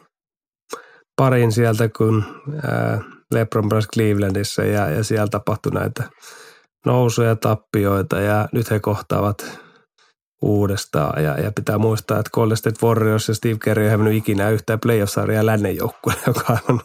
[1.17, 2.25] parin sieltä, kun
[3.35, 6.11] LeBron Bros Clevelandissa ja, ja siellä tapahtui näitä
[6.85, 9.61] nousuja, tappioita ja nyt he kohtaavat
[10.43, 11.25] uudestaan.
[11.25, 14.81] Ja, ja pitää muistaa, että Golden State Warriors ja Steve Kerr ei hävinnyt ikinä yhtään
[14.81, 16.81] playoff-sarjaa lännen joukkueelle, joka on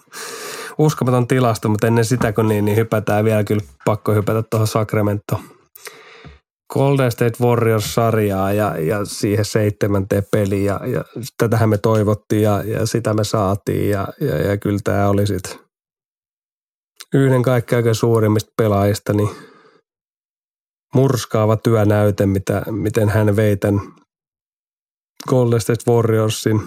[0.77, 5.39] uskomaton tilasto, mutta ennen sitä kun niin, niin hypätään vielä kyllä pakko hypätä tuohon Sacramento
[6.73, 11.03] Golden State Warriors-sarjaa ja, ja siihen seitsemänteen peliin ja, ja
[11.37, 15.59] tätähän me toivottiin ja, ja sitä me saatiin ja, ja, ja kyllä tämä oli sitten
[17.13, 19.29] yhden kaikkein suurimmista pelaajista, niin
[20.95, 23.81] murskaava työnäyte, mitä, miten hän vei tämän
[25.29, 26.61] Golden State Warriorsin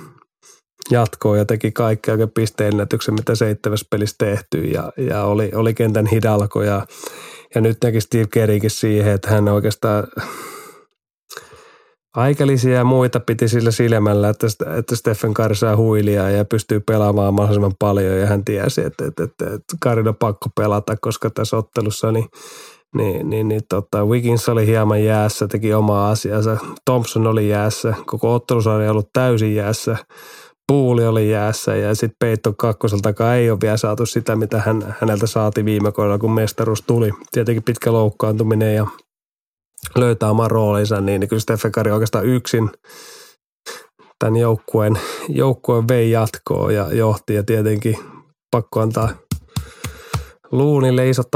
[0.90, 6.06] jatkoon ja teki kaikki oikein pisteennätyksen, mitä seitsemäs pelissä tehty ja, ja oli, oli kentän
[6.06, 6.86] hidalko ja,
[7.54, 10.06] ja nyt teki Steve Kerrikin siihen, että hän oikeastaan
[12.16, 14.46] aikalisia ja muita piti sillä silmällä, että,
[14.78, 19.24] että Stephen Curry saa huilia ja pystyy pelaamaan mahdollisimman paljon ja hän tiesi, että, että,
[19.24, 22.28] että, että on pakko pelata, koska tässä ottelussa niin
[22.96, 26.56] niin, niin, niin tota, Wiggins oli hieman jäässä, teki omaa asiansa.
[26.84, 29.96] Thompson oli jäässä, koko ottelusarja ollut täysin jäässä.
[30.66, 35.26] Puuli oli jäässä ja sitten Peitto kakkoseltakaan ei ole vielä saatu sitä, mitä hän, häneltä
[35.26, 37.12] saati viime kaudella, kun mestaruus tuli.
[37.32, 38.86] Tietenkin pitkä loukkaantuminen ja
[39.96, 42.70] löytää oman roolinsa, niin, niin kyllä Stefan Kari oikeastaan yksin
[44.18, 47.96] tämän joukkueen, joukkueen vei jatkoon ja johti ja tietenkin
[48.50, 49.08] pakko antaa
[50.52, 51.28] Luunille isot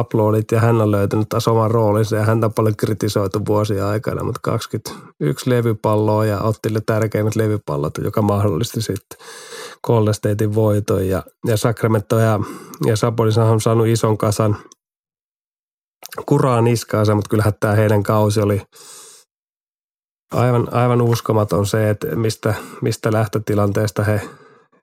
[0.00, 4.24] uploadit ja hän on löytänyt taas oman roolinsa ja häntä on paljon kritisoitu vuosia aikana,
[4.24, 9.18] mutta 21 levypalloa ja otti tärkeimmät levypallot, joka mahdollisti sitten
[9.86, 12.40] Golden Statein voiton ja, ja Sacramento ja,
[12.86, 14.56] ja Sabonis on saanut ison kasan
[16.26, 18.62] kuraa niskaansa, mutta kyllähän tämä heidän kausi oli
[20.32, 24.20] aivan, aivan uskomaton se, että mistä, mistä lähtötilanteesta he,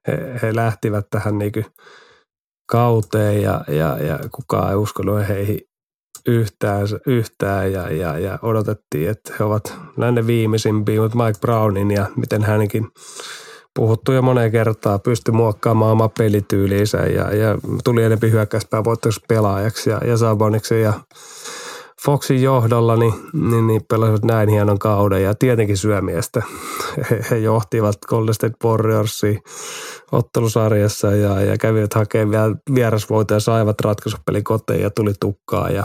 [0.08, 1.66] he, he lähtivät tähän niin
[2.72, 5.60] kauteen ja, ja, ja kukaan ei uskonut heihin
[6.28, 7.74] yhtään, yhtään.
[7.74, 12.88] Ja, ja, ja, odotettiin, että he ovat näiden viimeisimpiä, mutta Mike Brownin ja miten hänkin
[13.76, 16.98] puhuttu jo moneen kertaan, pystyi muokkaamaan oma pelityyliinsä.
[16.98, 18.84] Ja, ja tuli enemmän hyökkäyspää
[19.28, 20.94] pelaajaksi ja, ja Saboniksi ja
[22.06, 25.24] Foxin johdolla niin, niin, niin pelasivat näin hienon kauden.
[25.24, 26.44] Ja tietenkin syömiestä.
[27.10, 29.40] He, he johtivat Golden State Warriorsia
[30.12, 35.70] ottelusarjassa ja, ja kävivät hakemaan vierasvoita ja saivat ratkaisupeli koteen ja tuli tukkaa.
[35.70, 35.84] Ja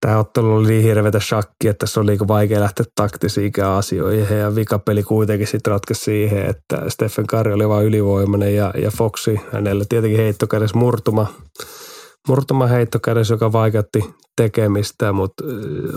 [0.00, 4.38] Tämä ottelu oli niin hirveätä shakki, että se oli niin vaikea lähteä taktisiin asioihin.
[4.38, 9.40] Ja vikapeli kuitenkin sitten ratkaisi siihen, että Stephen Curry oli vain ylivoimainen ja, ja Foxi,
[9.52, 11.26] hänellä tietenkin heittokädessä murtuma,
[12.28, 15.44] murtuma heittokädessä, joka vaikeutti tekemistä, mutta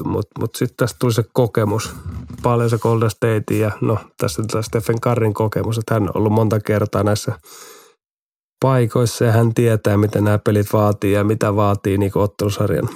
[0.04, 1.96] mut, mut sitten tästä tuli se kokemus,
[2.44, 6.34] paljon se Golden State ja no tässä on Stephen Curryn kokemus, että hän on ollut
[6.34, 7.34] monta kertaa näissä
[8.62, 12.90] paikoissa ja hän tietää, mitä nämä pelit vaatii ja mitä vaatii niin ottelusarjan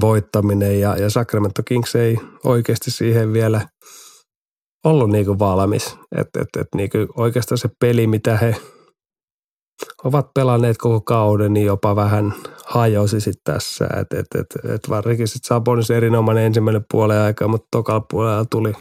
[0.00, 3.68] voittaminen ja, ja Sacramento Kings ei oikeasti siihen vielä
[4.84, 5.96] ollut niin kuin valmis.
[6.16, 8.56] Että et, et, niin oikeastaan se peli, mitä he
[10.04, 12.34] ovat pelanneet koko kauden, niin jopa vähän
[12.66, 13.84] hajosi sitten tässä.
[13.84, 18.72] Et, et, et, et varsinkin sitten Sabonis erinomainen ensimmäinen puolen aika, mutta tokalla puolella tuli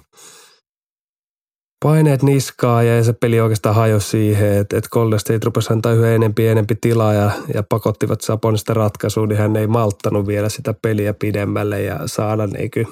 [1.86, 6.16] paineet niskaa ja se peli oikeastaan hajosi siihen, että, että Golden State rupesi antaa yhä
[6.16, 11.14] enempi enempi tilaa ja, ja pakottivat Sabonista ratkaisuun, niin hän ei malttanut vielä sitä peliä
[11.14, 12.88] pidemmälle ja saada niin kuin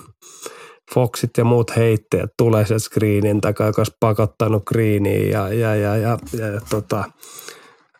[0.94, 5.98] Foxit ja muut heitteet tulee sieltä screenin takaa, joka olisi pakottanut greeniin ja, ja, ja,
[5.98, 7.04] ja, ja, ja tota,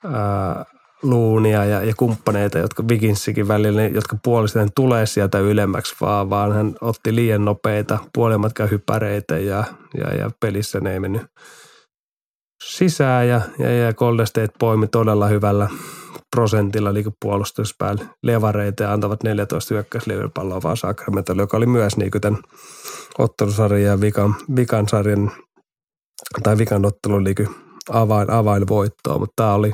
[0.06, 0.66] ää,
[1.04, 6.76] Luunia ja, ja kumppaneita, jotka Viginsikin välillä, jotka puolisten tulee sieltä ylemmäksi vaan, vaan hän
[6.82, 9.64] otti liian nopeita puolimatkan hypäreitä ja,
[9.98, 11.22] ja, ja pelissä ne ei mennyt
[12.64, 15.70] sisään ja, ja, ja Golden State poimi todella hyvällä
[16.36, 22.22] prosentilla niin puolustuspäällä levareita ja antavat 14 hyökkäyslevipalloa vaan Sacramentolle, joka oli myös niin kuin
[22.22, 22.40] tämän
[23.18, 25.32] ottelusarjan ja vikan, vikan sarjan
[26.44, 29.72] tai vikan ottelun niin avain, avainvoittoa, mutta tämä oli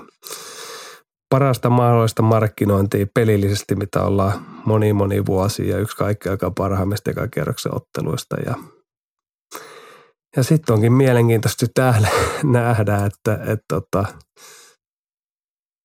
[1.29, 7.27] parasta mahdollista markkinointia pelillisesti, mitä ollaan moni moni vuosia ja yksi kaikki aika parhaimmista eka
[7.27, 8.55] kerroksen otteluista ja
[10.37, 12.07] ja sitten onkin mielenkiintoista täällä
[12.43, 14.05] nähdä, että, että, että tota,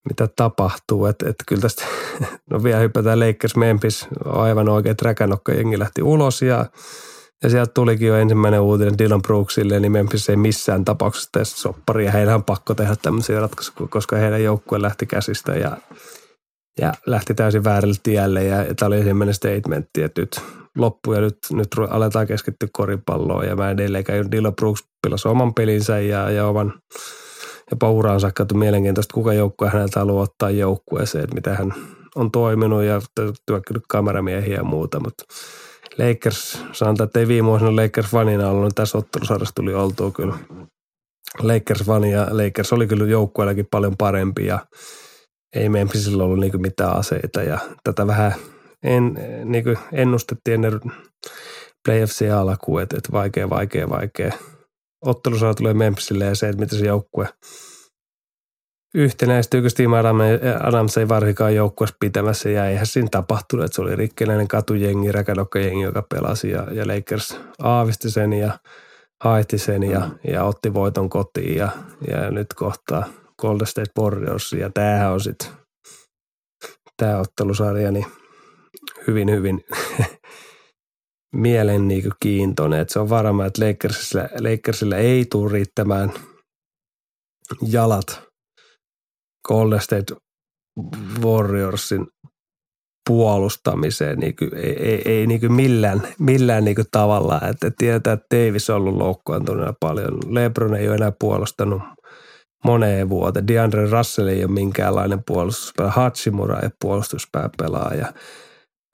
[0.08, 1.06] mitä tapahtuu.
[1.06, 1.84] Että, että kyllä tästä,
[2.50, 6.66] no vielä hypätään Lakers Memphis, aivan oikein, että jengi lähti ulos ja
[7.44, 12.04] ja sieltä tulikin jo ensimmäinen uutinen Dylan Brooksille, niin Memphis ei missään tapauksessa tee soppari.
[12.04, 15.76] Ja heidän on pakko tehdä tämmöisiä ratkaisuja, koska heidän joukkue lähti käsistä ja,
[16.80, 18.44] ja lähti täysin väärälle tielle.
[18.44, 20.40] Ja tämä oli ensimmäinen statementti, että nyt
[20.76, 23.46] loppu ja nyt, nyt aletaan keskittyä koripalloon.
[23.46, 26.72] Ja mä edelleenkään Dylan Brooks pilasi oman pelinsä ja, ja oman
[27.70, 31.74] jopa uraansa saakka mielenkiintoista, kuka joukkue häneltä haluaa ottaa joukkueeseen, että mitä hän
[32.14, 33.00] on toiminut ja
[33.46, 35.24] työkkynyt kameramiehiä ja muuta, mutta–
[35.98, 40.34] Lakers, sanotaan, että ei viime vuosina Lakers vanina ollut, niin tässä ottelusarjassa tuli oltua kyllä
[41.38, 44.66] Lakers vani ja Lakers oli kyllä joukkueellakin paljon parempi ja
[45.56, 48.34] ei Memphisillä ollut niin mitään aseita ja tätä vähän
[48.82, 50.80] en, niin ennustettiin ennen
[51.84, 54.32] playoffsia alkuun, että, että vaikea, vaikea, vaikea.
[55.06, 57.28] Ottelusarja tulee Memphisille ja se, että miten se joukkue
[58.94, 59.98] yhtenäistyykö Steve
[60.60, 65.82] Adams ei varsinkaan joukkueessa pitämässä ja eihän siinä tapahtunut, että se oli rikkinäinen katujengi, räkänokkajengi,
[65.82, 68.58] joka pelasi ja, ja Lakers aavisti sen ja
[69.24, 70.32] haitti sen ja, mm.
[70.32, 71.68] ja otti voiton kotiin ja,
[72.10, 73.04] ja nyt kohtaa
[73.38, 75.48] Golden State Warriors ja tämähän on sitten
[76.96, 78.06] tämä ottelusarja niin
[79.06, 79.64] hyvin, hyvin
[81.36, 82.80] mielen niin kiintoinen.
[82.80, 86.12] Että se on varma, että Lakersilla, Lakersilla ei tule riittämään
[87.62, 88.29] jalat
[89.48, 90.14] Golden State
[91.22, 92.06] Warriorsin
[93.08, 97.40] puolustamiseen niin kuin, ei, ei, ei niin kuin millään, millään niin kuin tavalla.
[97.50, 100.18] Että tietää, että Davis on ollut loukkaantuneena paljon.
[100.28, 101.82] LeBron ei ole enää puolustanut
[102.64, 103.48] moneen vuoteen.
[103.48, 105.92] DeAndre Russell ei ole minkäänlainen puolustuspelaaja.
[105.92, 108.12] Hachimura ei ole puolustuspääpelaaja.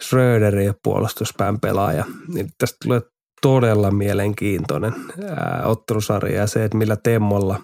[0.03, 2.05] Schröder ei ole puolustuspään pelaaja.
[2.29, 3.01] Niin tästä tulee
[3.43, 4.93] todella mielenkiintoinen
[5.29, 7.61] ää, ottelusarja ja se, että millä temmolla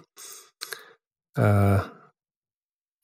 [1.39, 1.81] ää,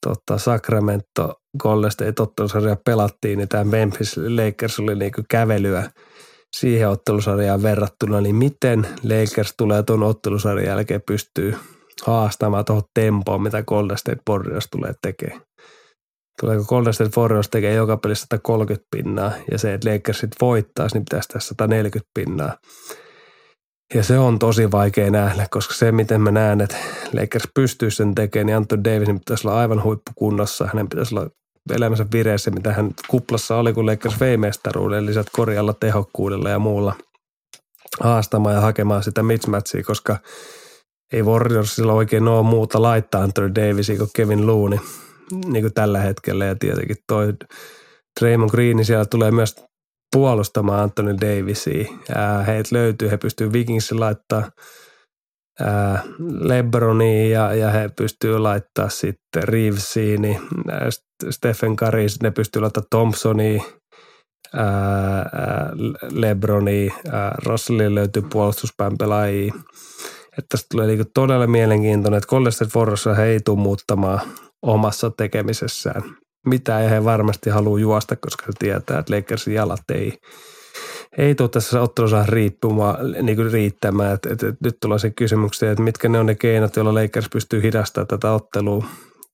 [0.05, 5.91] tota, Sacramento Golden State ottelusarja pelattiin, niin tämä Memphis Lakers oli niinku kävelyä
[6.57, 11.55] siihen ottelusarjaan verrattuna, niin miten Lakers tulee tuon ottelusarjan jälkeen pystyy
[12.05, 15.41] haastamaan tuohon tempoon, mitä Golden State Warriors tulee tekemään.
[16.41, 21.05] Tuleeko Golden State Warriors tekee joka pelissä 130 pinnaa ja se, että Lakersit voittaisi, niin
[21.05, 22.57] pitäisi tässä 140 pinnaa.
[23.93, 26.77] Ja se on tosi vaikea nähdä, koska se, miten mä näen, että
[27.13, 30.67] Lakers pystyy sen tekemään, niin Anthony Davisin pitäisi olla aivan huippukunnossa.
[30.67, 31.29] Hänen pitäisi olla
[31.75, 36.95] elämänsä vireessä, mitä hän kuplassa oli, kun Lakers vei mestaruuden, lisät korjalla tehokkuudella ja muulla
[37.99, 40.17] haastamaan ja hakemaan sitä mismatchia, koska
[41.13, 44.79] ei Warriorsilla oikein ole muuta laittaa Anthony Davisia kuin Kevin Looney
[45.45, 46.45] niin kuin tällä hetkellä.
[46.45, 47.33] Ja tietenkin toi
[48.19, 49.55] Draymond Green siellä tulee myös
[50.15, 51.85] puolustamaan Anthony Davisia.
[52.47, 54.51] heitä löytyy, he pystyy Vikingsin laittaa
[56.39, 60.39] Lebronia ja, ja he pystyy laittaa sitten Reevesiin, niin
[61.29, 63.63] Stephen Curry, ne pystyy laittaa Thompsonia,
[66.11, 66.93] Lebroni,
[67.45, 69.53] Russellin löytyy puolustuspään pelaajia.
[70.37, 74.19] Että tästä tulee niinku todella mielenkiintoinen, että Golden State Warriors he ei tule muuttamaan
[74.61, 76.03] omassa tekemisessään
[76.45, 80.17] mitä ja he varmasti haluaa juosta, koska he tietää, että Lakersin jalat ei,
[81.17, 84.13] ei tule tässä ottelussa riippumaan, niin kuin riittämään.
[84.13, 87.29] Et, et, et nyt tulee se kysymyksiä, että mitkä ne on ne keinot, joilla Lakers
[87.29, 88.85] pystyy hidastamaan tätä ottelua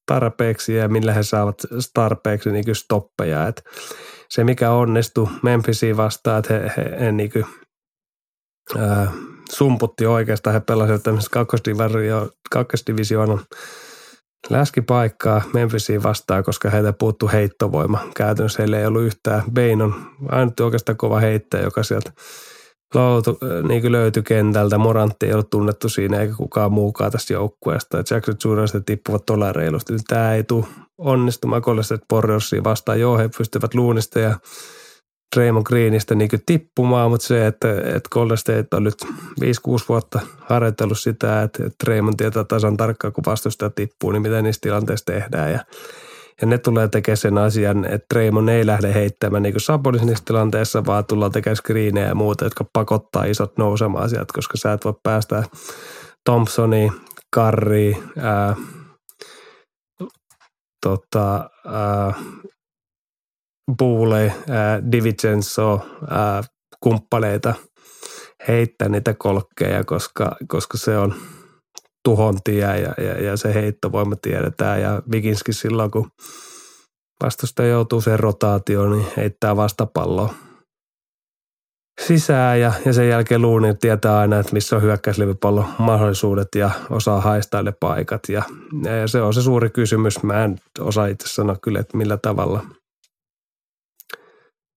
[0.05, 1.55] tarpeeksi ja millä he saavat
[1.93, 3.47] tarpeeksi niin kuin stoppeja.
[3.47, 3.63] Et
[4.29, 7.45] se, mikä onnistui Memphisiin vastaan, että he, he, he niin kuin,
[8.77, 9.11] ää,
[9.51, 10.53] sumputti oikeastaan.
[10.53, 11.45] He pelasivat tämmöisessä
[12.51, 13.41] kakkosdivisioonan
[14.49, 17.99] läskipaikkaa Memphisiin vastaan, koska heiltä puuttu heittovoima.
[18.15, 19.43] Käytännössä heillä ei ollut yhtään.
[19.53, 19.95] Bain on
[20.29, 22.11] ainut oikeastaan kova heittäjä, joka sieltä
[22.93, 24.77] loutu, niin löytyi kentältä.
[24.77, 27.97] Morantti ei ollut tunnettu siinä eikä kukaan muukaan tästä joukkueesta.
[27.97, 29.93] Jackson Juniorista tippuvat tuolla reilusti.
[30.07, 30.65] Tämä ei tule
[30.97, 32.99] onnistumaan Golden Warriorsiin vastaan.
[32.99, 34.35] Joo, he pystyvät luunista ja
[35.35, 39.05] Draymond Greenistä niin tippumaan, mutta se, että, että Golden State on nyt 5-6
[39.89, 45.05] vuotta harjoitellut sitä, että, Draymond tietää tasan tarkkaan, kun vastustaja tippuu, niin mitä niissä tilanteissa
[45.05, 45.51] tehdään.
[45.51, 45.59] Ja,
[46.41, 50.85] ja ne tulee tekemään sen asian, että Draymond ei lähde heittämään niin Sabonis niissä tilanteissa,
[50.85, 54.93] vaan tullaan tekemään screenejä ja muuta, jotka pakottaa isot nousemaan asiat, koska sä et voi
[55.03, 55.43] päästä
[56.29, 56.91] Thompsoni,
[57.35, 58.55] Karri, ää,
[60.83, 62.13] tota, ää,
[63.79, 66.49] Buule, äh, Divincenzo, äh,
[66.79, 67.53] kumppaneita
[68.47, 71.15] heittää niitä kolkkeja, koska, koska se on
[72.03, 74.81] tuhontia ja, ja, ja se heittovoima tiedetään.
[74.81, 76.09] Ja Vikinski silloin, kun
[77.23, 80.33] vastusta joutuu sen rotaatioon, niin heittää vastapalloa
[82.01, 87.21] sisään ja, ja sen jälkeen luuni tietää aina, että missä on hyökkäyslivipallon mahdollisuudet ja osaa
[87.21, 88.21] haistaa ne paikat.
[88.29, 88.43] Ja,
[89.01, 90.23] ja se on se suuri kysymys.
[90.23, 92.65] Mä en osaa itse sanoa kyllä, että millä tavalla–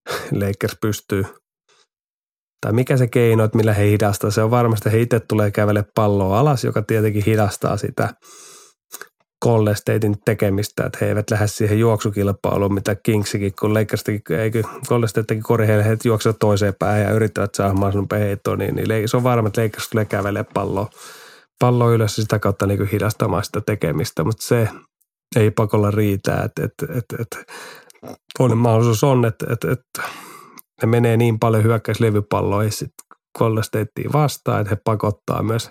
[0.40, 1.25] Lakers pystyy,
[2.61, 4.31] tai mikä se keino, että millä he hidastaa.
[4.31, 8.14] Se on varmasti, he itse tulee kävele palloa alas, joka tietenkin hidastaa sitä
[9.42, 14.62] Golden Statein tekemistä, että he eivät lähde siihen juoksukilpailuun, mitä Kingsikin, kun Lakers teki, eikö
[14.88, 19.23] Golden kori, he juoksevat toiseen päähän ja yrittävät saada mahdollisimman heittoa, niin, niin se on
[19.23, 20.90] varma, että Lakers tulee kävelee palloa,
[21.59, 24.69] pallo ylös ja sitä kautta niin hidastamaan sitä tekemistä, mutta se
[25.37, 27.52] ei pakolla riitä, että, että, että, että
[28.38, 30.03] toinen mahdollisuus on, että, että, että
[30.83, 35.71] ne menee niin paljon hyökkäyslevypalloihin sitten Golden vastaan, että he pakottaa myös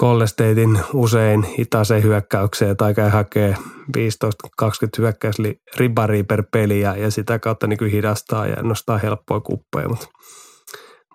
[0.00, 3.56] Golden usein hitaaseen hyökkäykseen tai käy hakee
[3.96, 4.64] 15-20
[4.98, 10.06] hyökkäysribaria per peli ja, ja sitä kautta niin kuin hidastaa ja nostaa helppoja kuppeja, mutta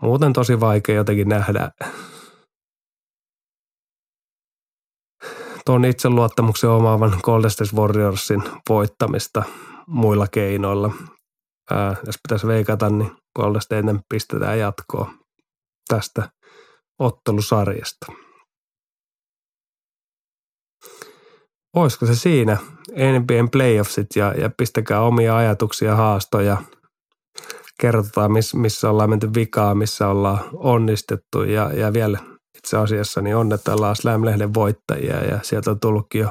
[0.01, 1.71] muuten tosi vaikea jotenkin nähdä
[5.65, 9.43] tuon itseluottamuksen omaavan Golden State Warriorsin voittamista
[9.87, 10.91] muilla keinoilla.
[11.71, 15.11] Ää, jos pitäisi veikata, niin Golden State pistetään jatkoa
[15.87, 16.29] tästä
[16.99, 18.05] ottelusarjasta.
[21.75, 22.57] Olisiko se siinä
[22.91, 26.57] NBAn playoffsit ja, ja pistäkää omia ajatuksia, haastoja.
[27.81, 32.19] Kerrotaan, miss, missä ollaan menty vikaa, missä ollaan onnistettu ja, ja vielä
[32.57, 36.29] itse asiassa niin onnetellaan Slam-lehden voittajia ja sieltä on tullutkin jo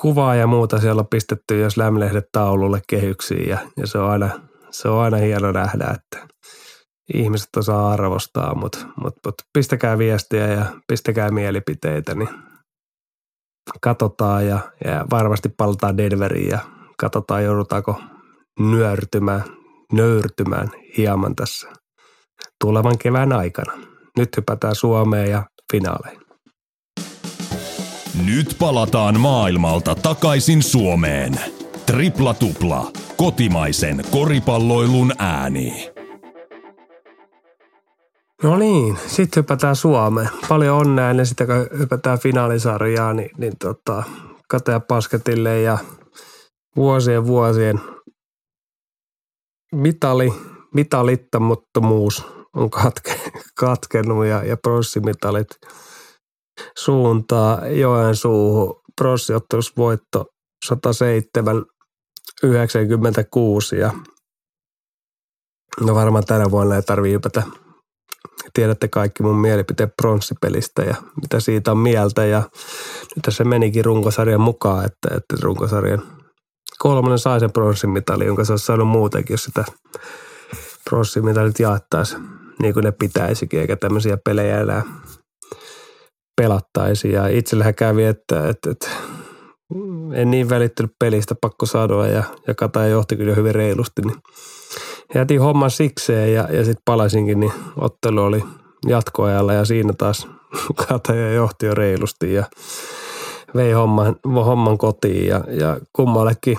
[0.00, 4.30] kuvaa ja muuta siellä on pistetty jo Slam-lehdet taululle kehyksiin ja, ja se, on aina,
[4.70, 6.28] se on aina hieno nähdä, että
[7.14, 12.28] ihmiset osaa arvostaa, mutta mut, mut pistäkää viestiä ja pistäkää mielipiteitä, niin
[13.80, 16.58] katsotaan ja, ja varmasti palataan Denveriin ja
[16.98, 18.00] katsotaan joudutaanko
[18.60, 19.44] nyörtymään,
[19.92, 21.68] nöyrtymään hieman tässä
[22.64, 23.87] tulevan kevään aikana.
[24.18, 25.42] Nyt hypätään Suomeen ja
[25.72, 26.22] finaaleihin.
[28.26, 31.40] Nyt palataan maailmalta takaisin Suomeen.
[31.86, 32.92] Tripla tupla.
[33.16, 35.90] Kotimaisen koripalloilun ääni.
[38.42, 40.28] No niin, sitten hypätään Suomeen.
[40.48, 44.02] Paljon onnea ennen sitä, kun hypätään finaalisarjaa, niin, niin tota,
[44.48, 45.78] Katea Pasketille ja
[46.76, 47.80] vuosien vuosien
[49.72, 50.32] mitali,
[50.74, 53.20] mitalittamattomuus on katke,
[53.58, 55.48] katkenut ja, ja pronssimitaalit
[56.78, 58.82] suuntaa Joensuuhun.
[59.00, 60.26] Pronssiottelusvoitto
[60.66, 61.64] 107
[62.42, 63.92] 96 ja
[65.80, 67.42] no varmaan tänä vuonna ei tarvitse hypätä
[68.54, 72.24] tiedätte kaikki mun mielipiteen pronssipelistä ja mitä siitä on mieltä.
[72.24, 72.42] Ja
[73.16, 76.02] nyt se menikin runkosarjan mukaan, että, että runkosarjan
[76.78, 79.64] kolmonen sai sen pronssimitali, jonka se olisi saanut muutenkin, jos sitä
[80.84, 84.82] pronssimitalit jaettaisiin niin kuin ne pitäisikin, eikä tämmöisiä pelejä enää
[86.40, 87.12] pelattaisi.
[87.12, 88.88] Ja itsellähän kävi, että, että, että
[90.14, 94.16] en niin välittynyt pelistä, pakko sanoa, ja, ja Kataja johti kyllä hyvin reilusti, niin
[95.14, 98.44] jätin homman sikseen ja, ja sitten palasinkin, niin ottelu oli
[98.86, 100.28] jatkoajalla ja siinä taas
[100.88, 102.44] Kataja johti jo reilusti ja
[103.54, 106.58] vei homman, homman kotiin ja, ja kummallekin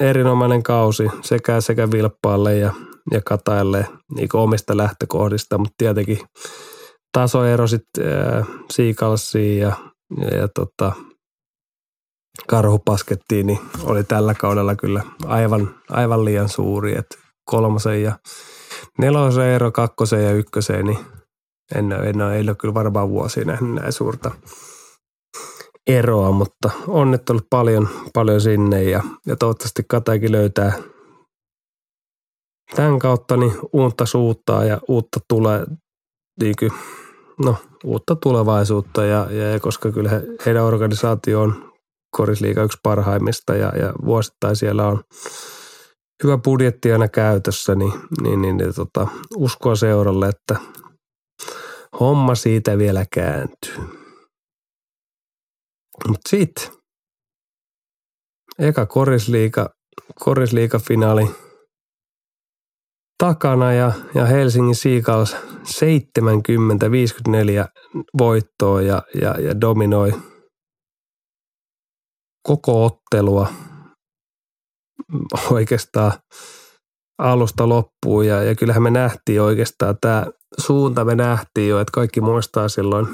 [0.00, 2.72] erinomainen kausi sekä, sekä Vilppaalle ja,
[3.10, 6.18] ja Katajalle niin omista lähtökohdista, mutta tietenkin
[7.12, 8.04] tasoero sitten
[8.70, 9.72] Siikalsiin ja,
[10.32, 10.92] ja, tota,
[12.46, 16.98] karhupaskettiin, niin oli tällä kaudella kyllä aivan, aivan liian suuri.
[16.98, 17.06] Et
[17.44, 18.18] kolmosen ja
[18.98, 20.98] nelosen ero kakkosen ja ykköseen, niin
[21.74, 24.30] en, en, ole, en ole kyllä varmaan vuosia nähnyt näin suurta
[25.86, 30.72] eroa, mutta onnittelut paljon, paljon sinne ja, ja toivottavasti Katakin löytää
[32.76, 35.66] tämän kautta niin uutta suuttaa ja uutta tulee,
[36.40, 36.72] niin kuin,
[37.44, 41.72] no, uutta tulevaisuutta ja, ja, ja koska kyllä he, heidän organisaatio on
[42.16, 45.04] korisliiga yksi parhaimmista ja, ja vuosittain siellä on
[46.24, 47.92] hyvä budjetti aina käytössä, niin,
[48.22, 50.56] niin, niin, niin tota, uskoa seuralle, että
[52.00, 53.76] homma siitä vielä kääntyy.
[56.08, 56.68] Mutta sitten
[58.58, 59.70] eka korisliiga,
[60.24, 61.30] korisliiga-finaali
[63.18, 65.38] takana ja, ja Helsingin Seagulls 70-54
[68.18, 70.12] voittoa ja, ja, ja dominoi
[72.42, 73.48] koko ottelua–
[75.50, 76.12] oikeastaan
[77.18, 78.26] alusta loppuun.
[78.26, 80.26] Ja, ja kyllähän me nähtiin oikeastaan tämä
[80.58, 83.06] suunta me nähtiin jo, että kaikki muistaa silloin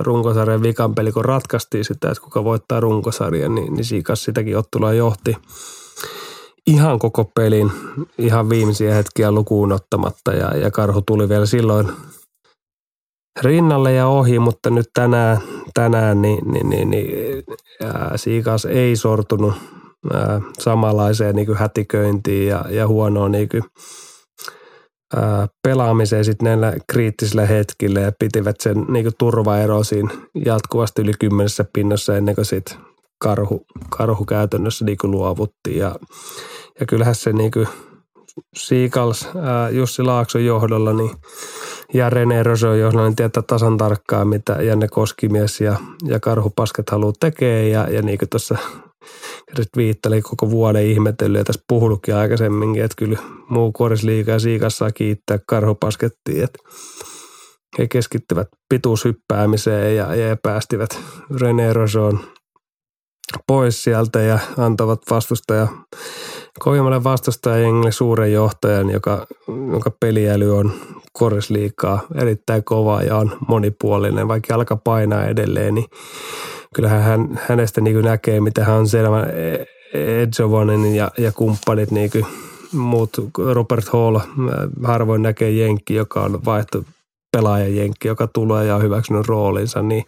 [0.00, 4.92] runkosarjan vikan peli, kun ratkaistiin sitä, että kuka voittaa runkosarjan, niin, niin Siikas sitäkin ottelua
[4.92, 5.36] johti
[6.66, 7.72] ihan koko pelin,
[8.18, 11.88] ihan viimeisiä hetkiä lukuun ottamatta ja, ja Karhu tuli vielä silloin
[13.40, 15.38] rinnalle ja ohi, mutta nyt tänään,
[15.74, 17.44] tänään niin, niin, niin, niin
[18.16, 19.54] Siikas ei sortunut
[20.12, 23.62] ää, samanlaiseen niin hätiköintiin ja, ja huonoon niin kuin,
[25.16, 30.10] ää, pelaamiseen sitten näillä kriittisillä hetkillä ja pitivät sen niin kuin turvaero siinä
[30.44, 32.91] jatkuvasti yli kymmenessä pinnassa ennen kuin sitten
[33.22, 35.94] karhu, karhu käytännössä niin kuin luovutti ja,
[36.80, 37.68] ja kyllähän se niin kuin
[38.56, 39.28] Siikals
[39.70, 41.10] Jussi Laakson johdolla niin,
[41.94, 47.12] ja René Roson johdolla niin tietää tasan tarkkaan, mitä Janne Koskimies ja, ja Karhupasket haluaa
[47.20, 47.68] tekee.
[47.68, 48.58] Ja, ja niin kuin tuossa
[49.76, 53.18] viitteli koko vuoden ihmetellyt ja tässä puhunutkin aikaisemminkin, että kyllä
[53.48, 56.58] muu kuorisliiga ja siikassa kiittää karhupaskettiin, että
[57.78, 61.00] he keskittyvät pituushyppäämiseen ja, ja päästivät
[61.34, 62.20] René Roson
[63.46, 65.68] pois sieltä ja antavat vastustaja,
[66.58, 70.72] kovimmalle vastustajajengille suuren johtajan, joka, jonka peliäly on
[71.12, 75.86] korisliikaa erittäin kova ja on monipuolinen, vaikka alkaa painaa edelleen, niin
[76.74, 79.26] kyllähän hän, hänestä niin näkee, mitä hän on selvä
[79.94, 82.10] Edgevonen ja, ja kumppanit niin
[82.72, 83.10] muut,
[83.52, 84.18] Robert Hall,
[84.84, 86.84] harvoin näkee Jenkki, joka on vaihtu
[87.32, 90.04] pelaajajenkki, joka tulee ja on hyväksynyt roolinsa, niin,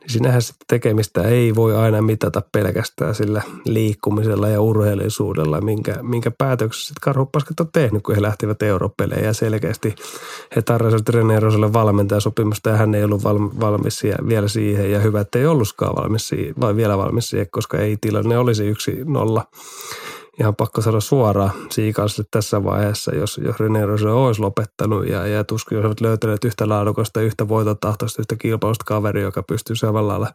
[0.00, 6.30] niin sinähän sitä tekemistä ei voi aina mitata pelkästään sillä liikkumisella ja urheillisuudella, minkä, minkä
[6.30, 9.94] päätöksessä karhupaskat on tehnyt, kun he lähtivät europelejä ja selkeästi
[10.56, 13.24] he tarvitsivat René Roselle valmentajasopimusta ja hän ei ollut
[13.60, 14.92] valmis vielä siihen.
[14.92, 18.66] Ja hyvä, että ei ollutkaan valmis siihen, vai vielä valmis siihen, koska ei tilanne olisi
[18.66, 19.44] yksi nolla
[20.40, 25.44] ihan pakko saada suoraan Siikansille tässä vaiheessa, jos, jos René Rose olisi lopettanut ja, ja
[25.44, 30.28] tuskin olisivat löytäneet yhtä laadukasta, yhtä voitotahtoista, yhtä kilpailusta kaveri, joka pystyy samalla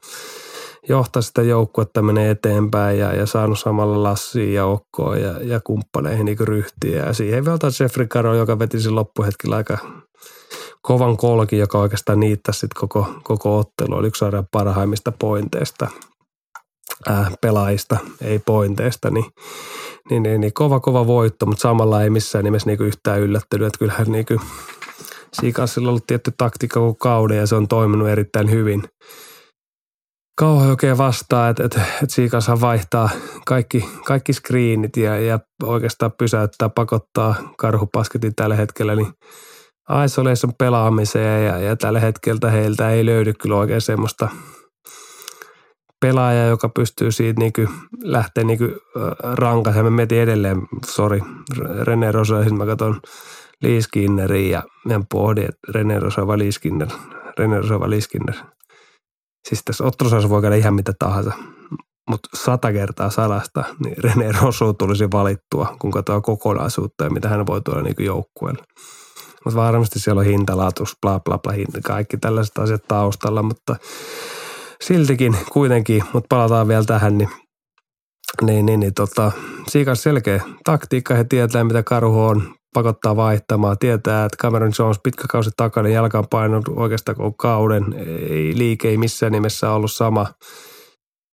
[0.90, 6.26] johtaa sitä joukkuetta menee eteenpäin ja, ja saanut samalla Lassiin ja Okkoon ja, ja kumppaneihin
[6.26, 7.06] niin ryhtiä.
[7.06, 9.78] Ja siihen vielä Jeffrey Caro, joka veti sen loppuhetkellä aika
[10.82, 13.96] kovan kolki, joka oikeastaan niittää sitten koko, koko ottelu.
[13.96, 15.88] Oli yksi parhaimmista pointeista
[17.10, 19.26] äh, pelaajista, ei pointeista, niin
[20.10, 23.68] niin, niin, niin kova kova voitto, mutta samalla ei missään nimessä niinku yhtään yllättynyt.
[23.68, 24.42] Että kyllähän niinku,
[25.34, 28.84] Siikassilla on ollut tietty taktiikka koko kauden ja se on toiminut erittäin hyvin.
[30.40, 33.10] Kauhajoukeen vastaa, että, että, että Siikashan vaihtaa
[33.46, 39.08] kaikki, kaikki screenit ja, ja oikeastaan pysäyttää, pakottaa karhupasketin tällä hetkellä, niin
[40.06, 44.30] isolation pelaamiseen ja, ja tällä hetkellä heiltä ei löydy kyllä oikein semmoista–
[46.02, 47.70] pelaaja, joka pystyy siitä niin
[48.04, 48.60] lähteä niin
[49.34, 49.94] rankaisemaan.
[49.94, 51.22] Mä mietin edelleen, sori,
[51.84, 53.02] René Rosa, mä katson
[53.62, 56.88] Liiskinnerin ja mä pohdin, että René Rosa vai Liiskinner.
[57.40, 58.36] René Rosa vai Liiskinner.
[59.48, 61.32] Siis tässä ottelusassa voi käydä ihan mitä tahansa,
[62.10, 67.48] mutta sata kertaa sadasta, niin René Rosu tulisi valittua, kun katsoo kokonaisuutta ja mitä hän
[67.48, 68.64] voi tuoda niin joukkueelle.
[69.46, 73.76] Mutta varmasti siellä on hintalatus, bla bla bla, hinta, kaikki tällaiset asiat taustalla, mutta
[74.82, 77.30] siltikin kuitenkin, mutta palataan vielä tähän, niin
[78.42, 79.32] niin, niin, niin tota,
[79.68, 85.24] Siikas selkeä taktiikka, he tietää mitä karhu on, pakottaa vaihtamaan, tietää, että Cameron Jones pitkä
[85.30, 87.84] kausi takana, jalka on oikeastaan koko kauden,
[88.30, 90.28] ei, liike ei missään nimessä ollut sama.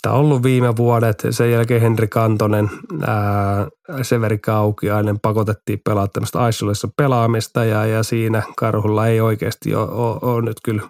[0.02, 2.70] Tämä on ollut viime vuodet, sen jälkeen Henri Kantonen,
[3.06, 3.68] ää,
[4.02, 10.42] Severi Kaukiainen pakotettiin pelaa tämmöistä pelaamista ja, ja siinä karhulla ei oikeasti ole, ole, ole
[10.42, 10.82] nyt kyllä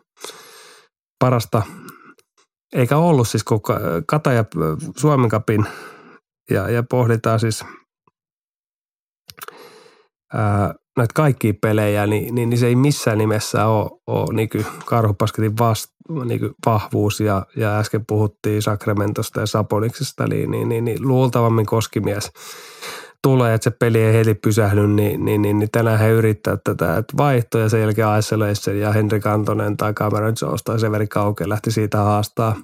[1.18, 1.62] parasta
[2.74, 3.74] eikä ollut siis koko
[4.06, 4.44] Kata ja
[4.96, 5.66] Suomen kapin
[6.50, 7.64] ja, ja pohditaan siis
[10.34, 14.48] ää, näitä kaikkia pelejä, niin, niin, niin, se ei missään nimessä ole, ole niin
[14.84, 15.86] karhupasketin vast,
[16.24, 22.32] niin vahvuus ja, ja äsken puhuttiin Sacramentosta ja Saponiksesta, niin, niin, niin, niin luultavammin koskimies
[23.22, 26.96] tulee, että se peli ei heti pysähdy, niin, niin, niin, niin tänään he yrittää tätä,
[26.96, 31.48] että vaihto ja sen jälkeen Isolation ja Henrik Antonen tai Cameron Jones tai Severi Kauke
[31.48, 32.56] lähti siitä haastaa.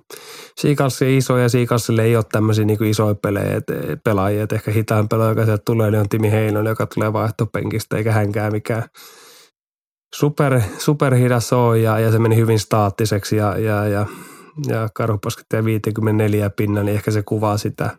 [0.61, 3.75] Siikalsi iso ja Siikalsille ei ole tämmöisiä niin isoja pelejä, että
[4.05, 7.97] pelaajia, että ehkä hitaan pelaaja, joka sieltä tulee, niin on Timi Heinonen, joka tulee vaihtopenkistä,
[7.97, 8.83] eikä hänkään mikään
[10.15, 14.07] super, super hidas on ja, ja, se meni hyvin staattiseksi ja, ja, ja,
[14.69, 17.91] ja Karhupasket 54 pinna, niin ehkä se kuvaa sitä–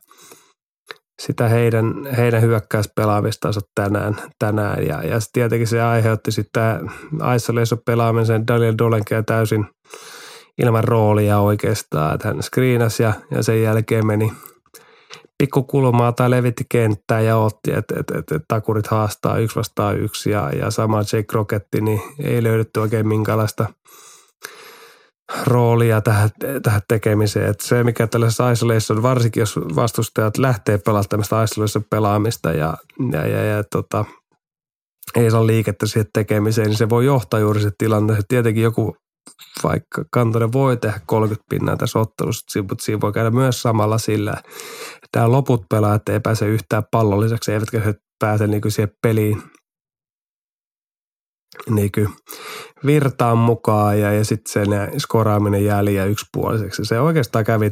[1.20, 4.18] sitä heidän, heidän hyökkäyspelaamistansa tänään.
[4.39, 4.88] tänään.
[4.88, 6.91] Ja, ja tietenkin se aiheutti sitten
[7.36, 9.66] isolation pelaamisen Daniel Dolenkea täysin
[10.63, 12.16] ilman roolia oikeastaan.
[12.16, 14.34] Että hän screenasi ja, ja sen jälkeen meni
[15.38, 20.30] pikkukulmaa tai levitti kenttää ja otti, että et, et, et, takurit haastaa yksi vastaan yksi
[20.30, 23.66] ja, ja sama Jake Rocketti, niin ei löydetty oikein minkälaista–
[25.43, 26.30] roolia tähän,
[26.63, 27.49] tähän tekemiseen.
[27.49, 32.78] Että se, mikä tällaisessa isolation, varsinkin jos vastustajat lähtee pelaamaan tämmöistä isolation pelaamista ja,
[33.11, 34.05] ja, ja, ja tota,
[35.15, 38.17] ei saa liikettä siihen tekemiseen, niin se voi johtaa juuri se tilanne.
[38.28, 38.95] Tietenkin joku
[39.63, 44.34] vaikka Kantonen voi tehdä 30 pinnaa tässä ottelussa, mutta siinä voi käydä myös samalla sillä,
[44.38, 49.43] että tämä loput pelaajat ei pääse yhtään pallolliseksi, eivätkä he pääse niin siihen peliin
[51.69, 52.09] niin kuin
[52.86, 56.86] virtaan mukaan ja, ja sitten sen skoraaminen jää liian yksipuoliseksi.
[56.86, 57.72] Se oikeastaan kävi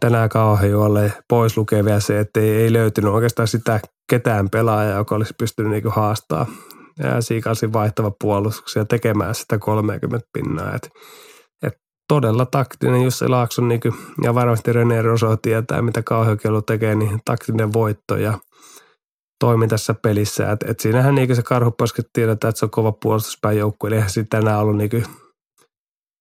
[0.00, 5.34] tänään kauhealle pois lukevia se, että ei, ei löytynyt oikeastaan sitä ketään pelaajaa, joka olisi
[5.38, 6.46] pystynyt niin haastaa
[7.20, 10.74] Siikalsin vaihtava puolustuksia tekemään sitä 30 pinnaa.
[10.74, 10.88] Et,
[11.62, 11.74] et
[12.08, 17.20] todella taktinen Jussi Laakson niin kuin, ja varmasti René Roso tietää, mitä kauheakello tekee, niin
[17.24, 18.38] taktinen voitto ja–
[19.40, 20.52] toimi tässä pelissä.
[20.52, 24.10] Et, et siinähän niin se karhuposket tiedetään, että se on kova puolustuspään joukkue, eli eihän
[24.10, 25.04] siitä tänään ollut niin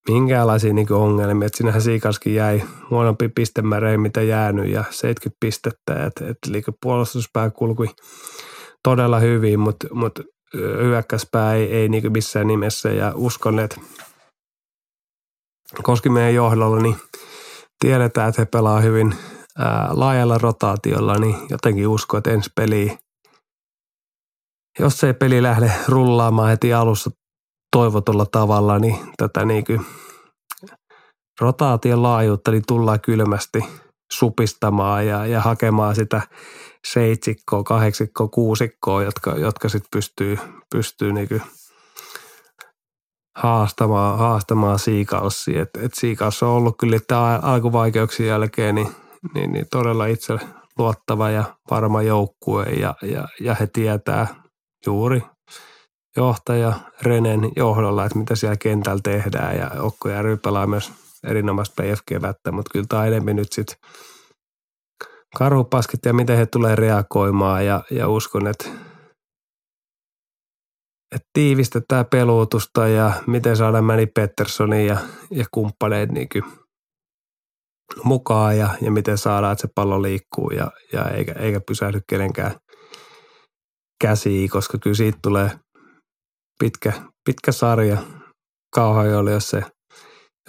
[0.07, 1.45] minkäänlaisia niin ongelmia.
[1.45, 6.05] Et siinähän Siikaskin jäi huonompi pistemäärä, mitä jäänyt ja 70 pistettä.
[6.05, 7.87] Et, et, eli puolustuspää kulkui
[8.83, 10.19] todella hyvin, mutta mut
[10.53, 13.81] hyökkäyspää ei, ei niin missään nimessä ja uskon, että
[16.09, 16.95] meidän johdolla, niin
[17.79, 19.15] tiedetään, että he pelaa hyvin
[19.57, 22.97] ää, laajalla rotaatiolla, niin jotenkin usko, että ensi peli,
[24.79, 27.11] jos ei peli lähde rullaamaan heti alussa
[27.75, 29.85] toivotulla tavalla, niin tätä niin kuin
[31.41, 33.59] rotaation laajuutta niin tullaan kylmästi
[34.11, 36.21] supistamaan ja, ja hakemaan sitä
[36.87, 40.37] seitsikkoa, kahdeksikkoa, kuusikkoa, jotka, jotka sitten pystyy,
[40.71, 41.41] pystyy niin kuin
[43.37, 45.61] haastamaan, haastamaan Seagalsia.
[45.61, 48.95] Et, et Seagals on ollut kyllä että alkuvaikeuksien jälkeen niin,
[49.33, 50.33] niin, niin todella itse
[50.77, 54.48] luottava ja varma joukkue ja, ja, ja he tietää
[54.85, 55.21] juuri
[56.17, 59.57] johtaja Renen johdolla, että mitä siellä kentällä tehdään.
[59.57, 60.91] Ja Okko Järvi pelaa myös
[61.23, 63.77] erinomaista playoff-kevättä, mutta kyllä tämä enemmän nyt sitten
[65.37, 67.65] karhupaskit ja miten he tulee reagoimaan.
[67.65, 68.69] Ja, ja uskon, että,
[71.15, 74.97] että tiivistetään peluutusta ja miten saadaan Manny Petterssonin ja,
[75.31, 76.27] ja kumppaneet niin
[78.03, 82.55] mukaan ja, ja miten saadaan, että se pallo liikkuu ja, ja eikä, eikä pysähdy kenenkään
[84.01, 85.59] käsiin, koska kyllä siitä tulee
[86.59, 86.93] pitkä,
[87.25, 87.97] pitkä sarja.
[88.77, 89.63] Oli, jos se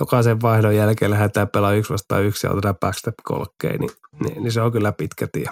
[0.01, 3.91] jokaisen vaihdon jälkeen lähdetään pelaamaan yksi vastaan yksi ja otetaan backstep kolkkeen, niin,
[4.23, 5.47] niin, niin, se on kyllä pitkä tie.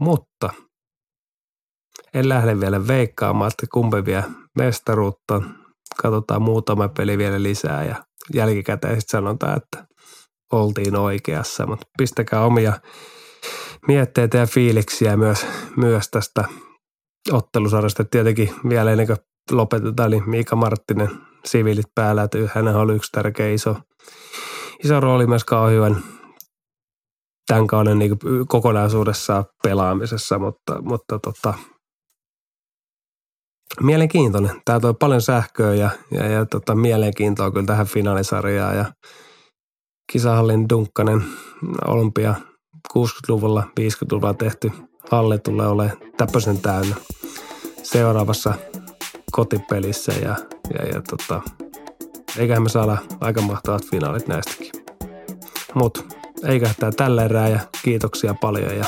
[0.00, 0.50] Mutta
[2.14, 4.24] en lähde vielä veikkaamaan, että kumpi vie
[4.58, 5.42] mestaruutta.
[6.02, 9.86] Katsotaan muutama peli vielä lisää ja jälkikäteen sitten sanotaan, että
[10.52, 11.66] oltiin oikeassa.
[11.66, 12.72] Mutta pistäkää omia
[13.88, 16.44] mietteitä ja fiiliksiä myös, myös tästä
[17.32, 18.04] ottelusarjasta.
[18.04, 19.16] Tietenkin vielä ennen kuin
[19.50, 21.10] lopetetaan, eli Miika Marttinen
[21.44, 23.76] siviilit päällä, että hän oli yksi tärkeä iso,
[24.84, 26.02] iso rooli myös kauhean
[27.46, 28.18] tämän kauden niin
[28.48, 31.54] kokonaisuudessaan pelaamisessa, mutta, mutta tota,
[33.80, 34.62] mielenkiintoinen.
[34.64, 38.84] Tämä toi paljon sähköä ja, ja, ja tota, mielenkiintoa kyllä tähän finaalisarjaan ja
[40.12, 41.24] kisahallin Dunkkanen
[41.86, 42.34] olympia
[42.94, 44.72] 60-luvulla, 50-luvulla tehty
[45.10, 46.96] halli tulee olemaan täpösen täynnä
[47.82, 48.54] seuraavassa
[49.32, 50.36] kotipelissä ja,
[50.74, 51.42] ja, ja tota,
[52.38, 54.72] eiköhän me saada aika mahtavat finaalit näistäkin.
[55.74, 56.00] Mutta
[56.44, 58.84] eikä tämä tällä erää ja kiitoksia paljon ja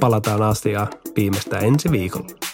[0.00, 2.49] palataan asiaan viimeistään ensi viikolla.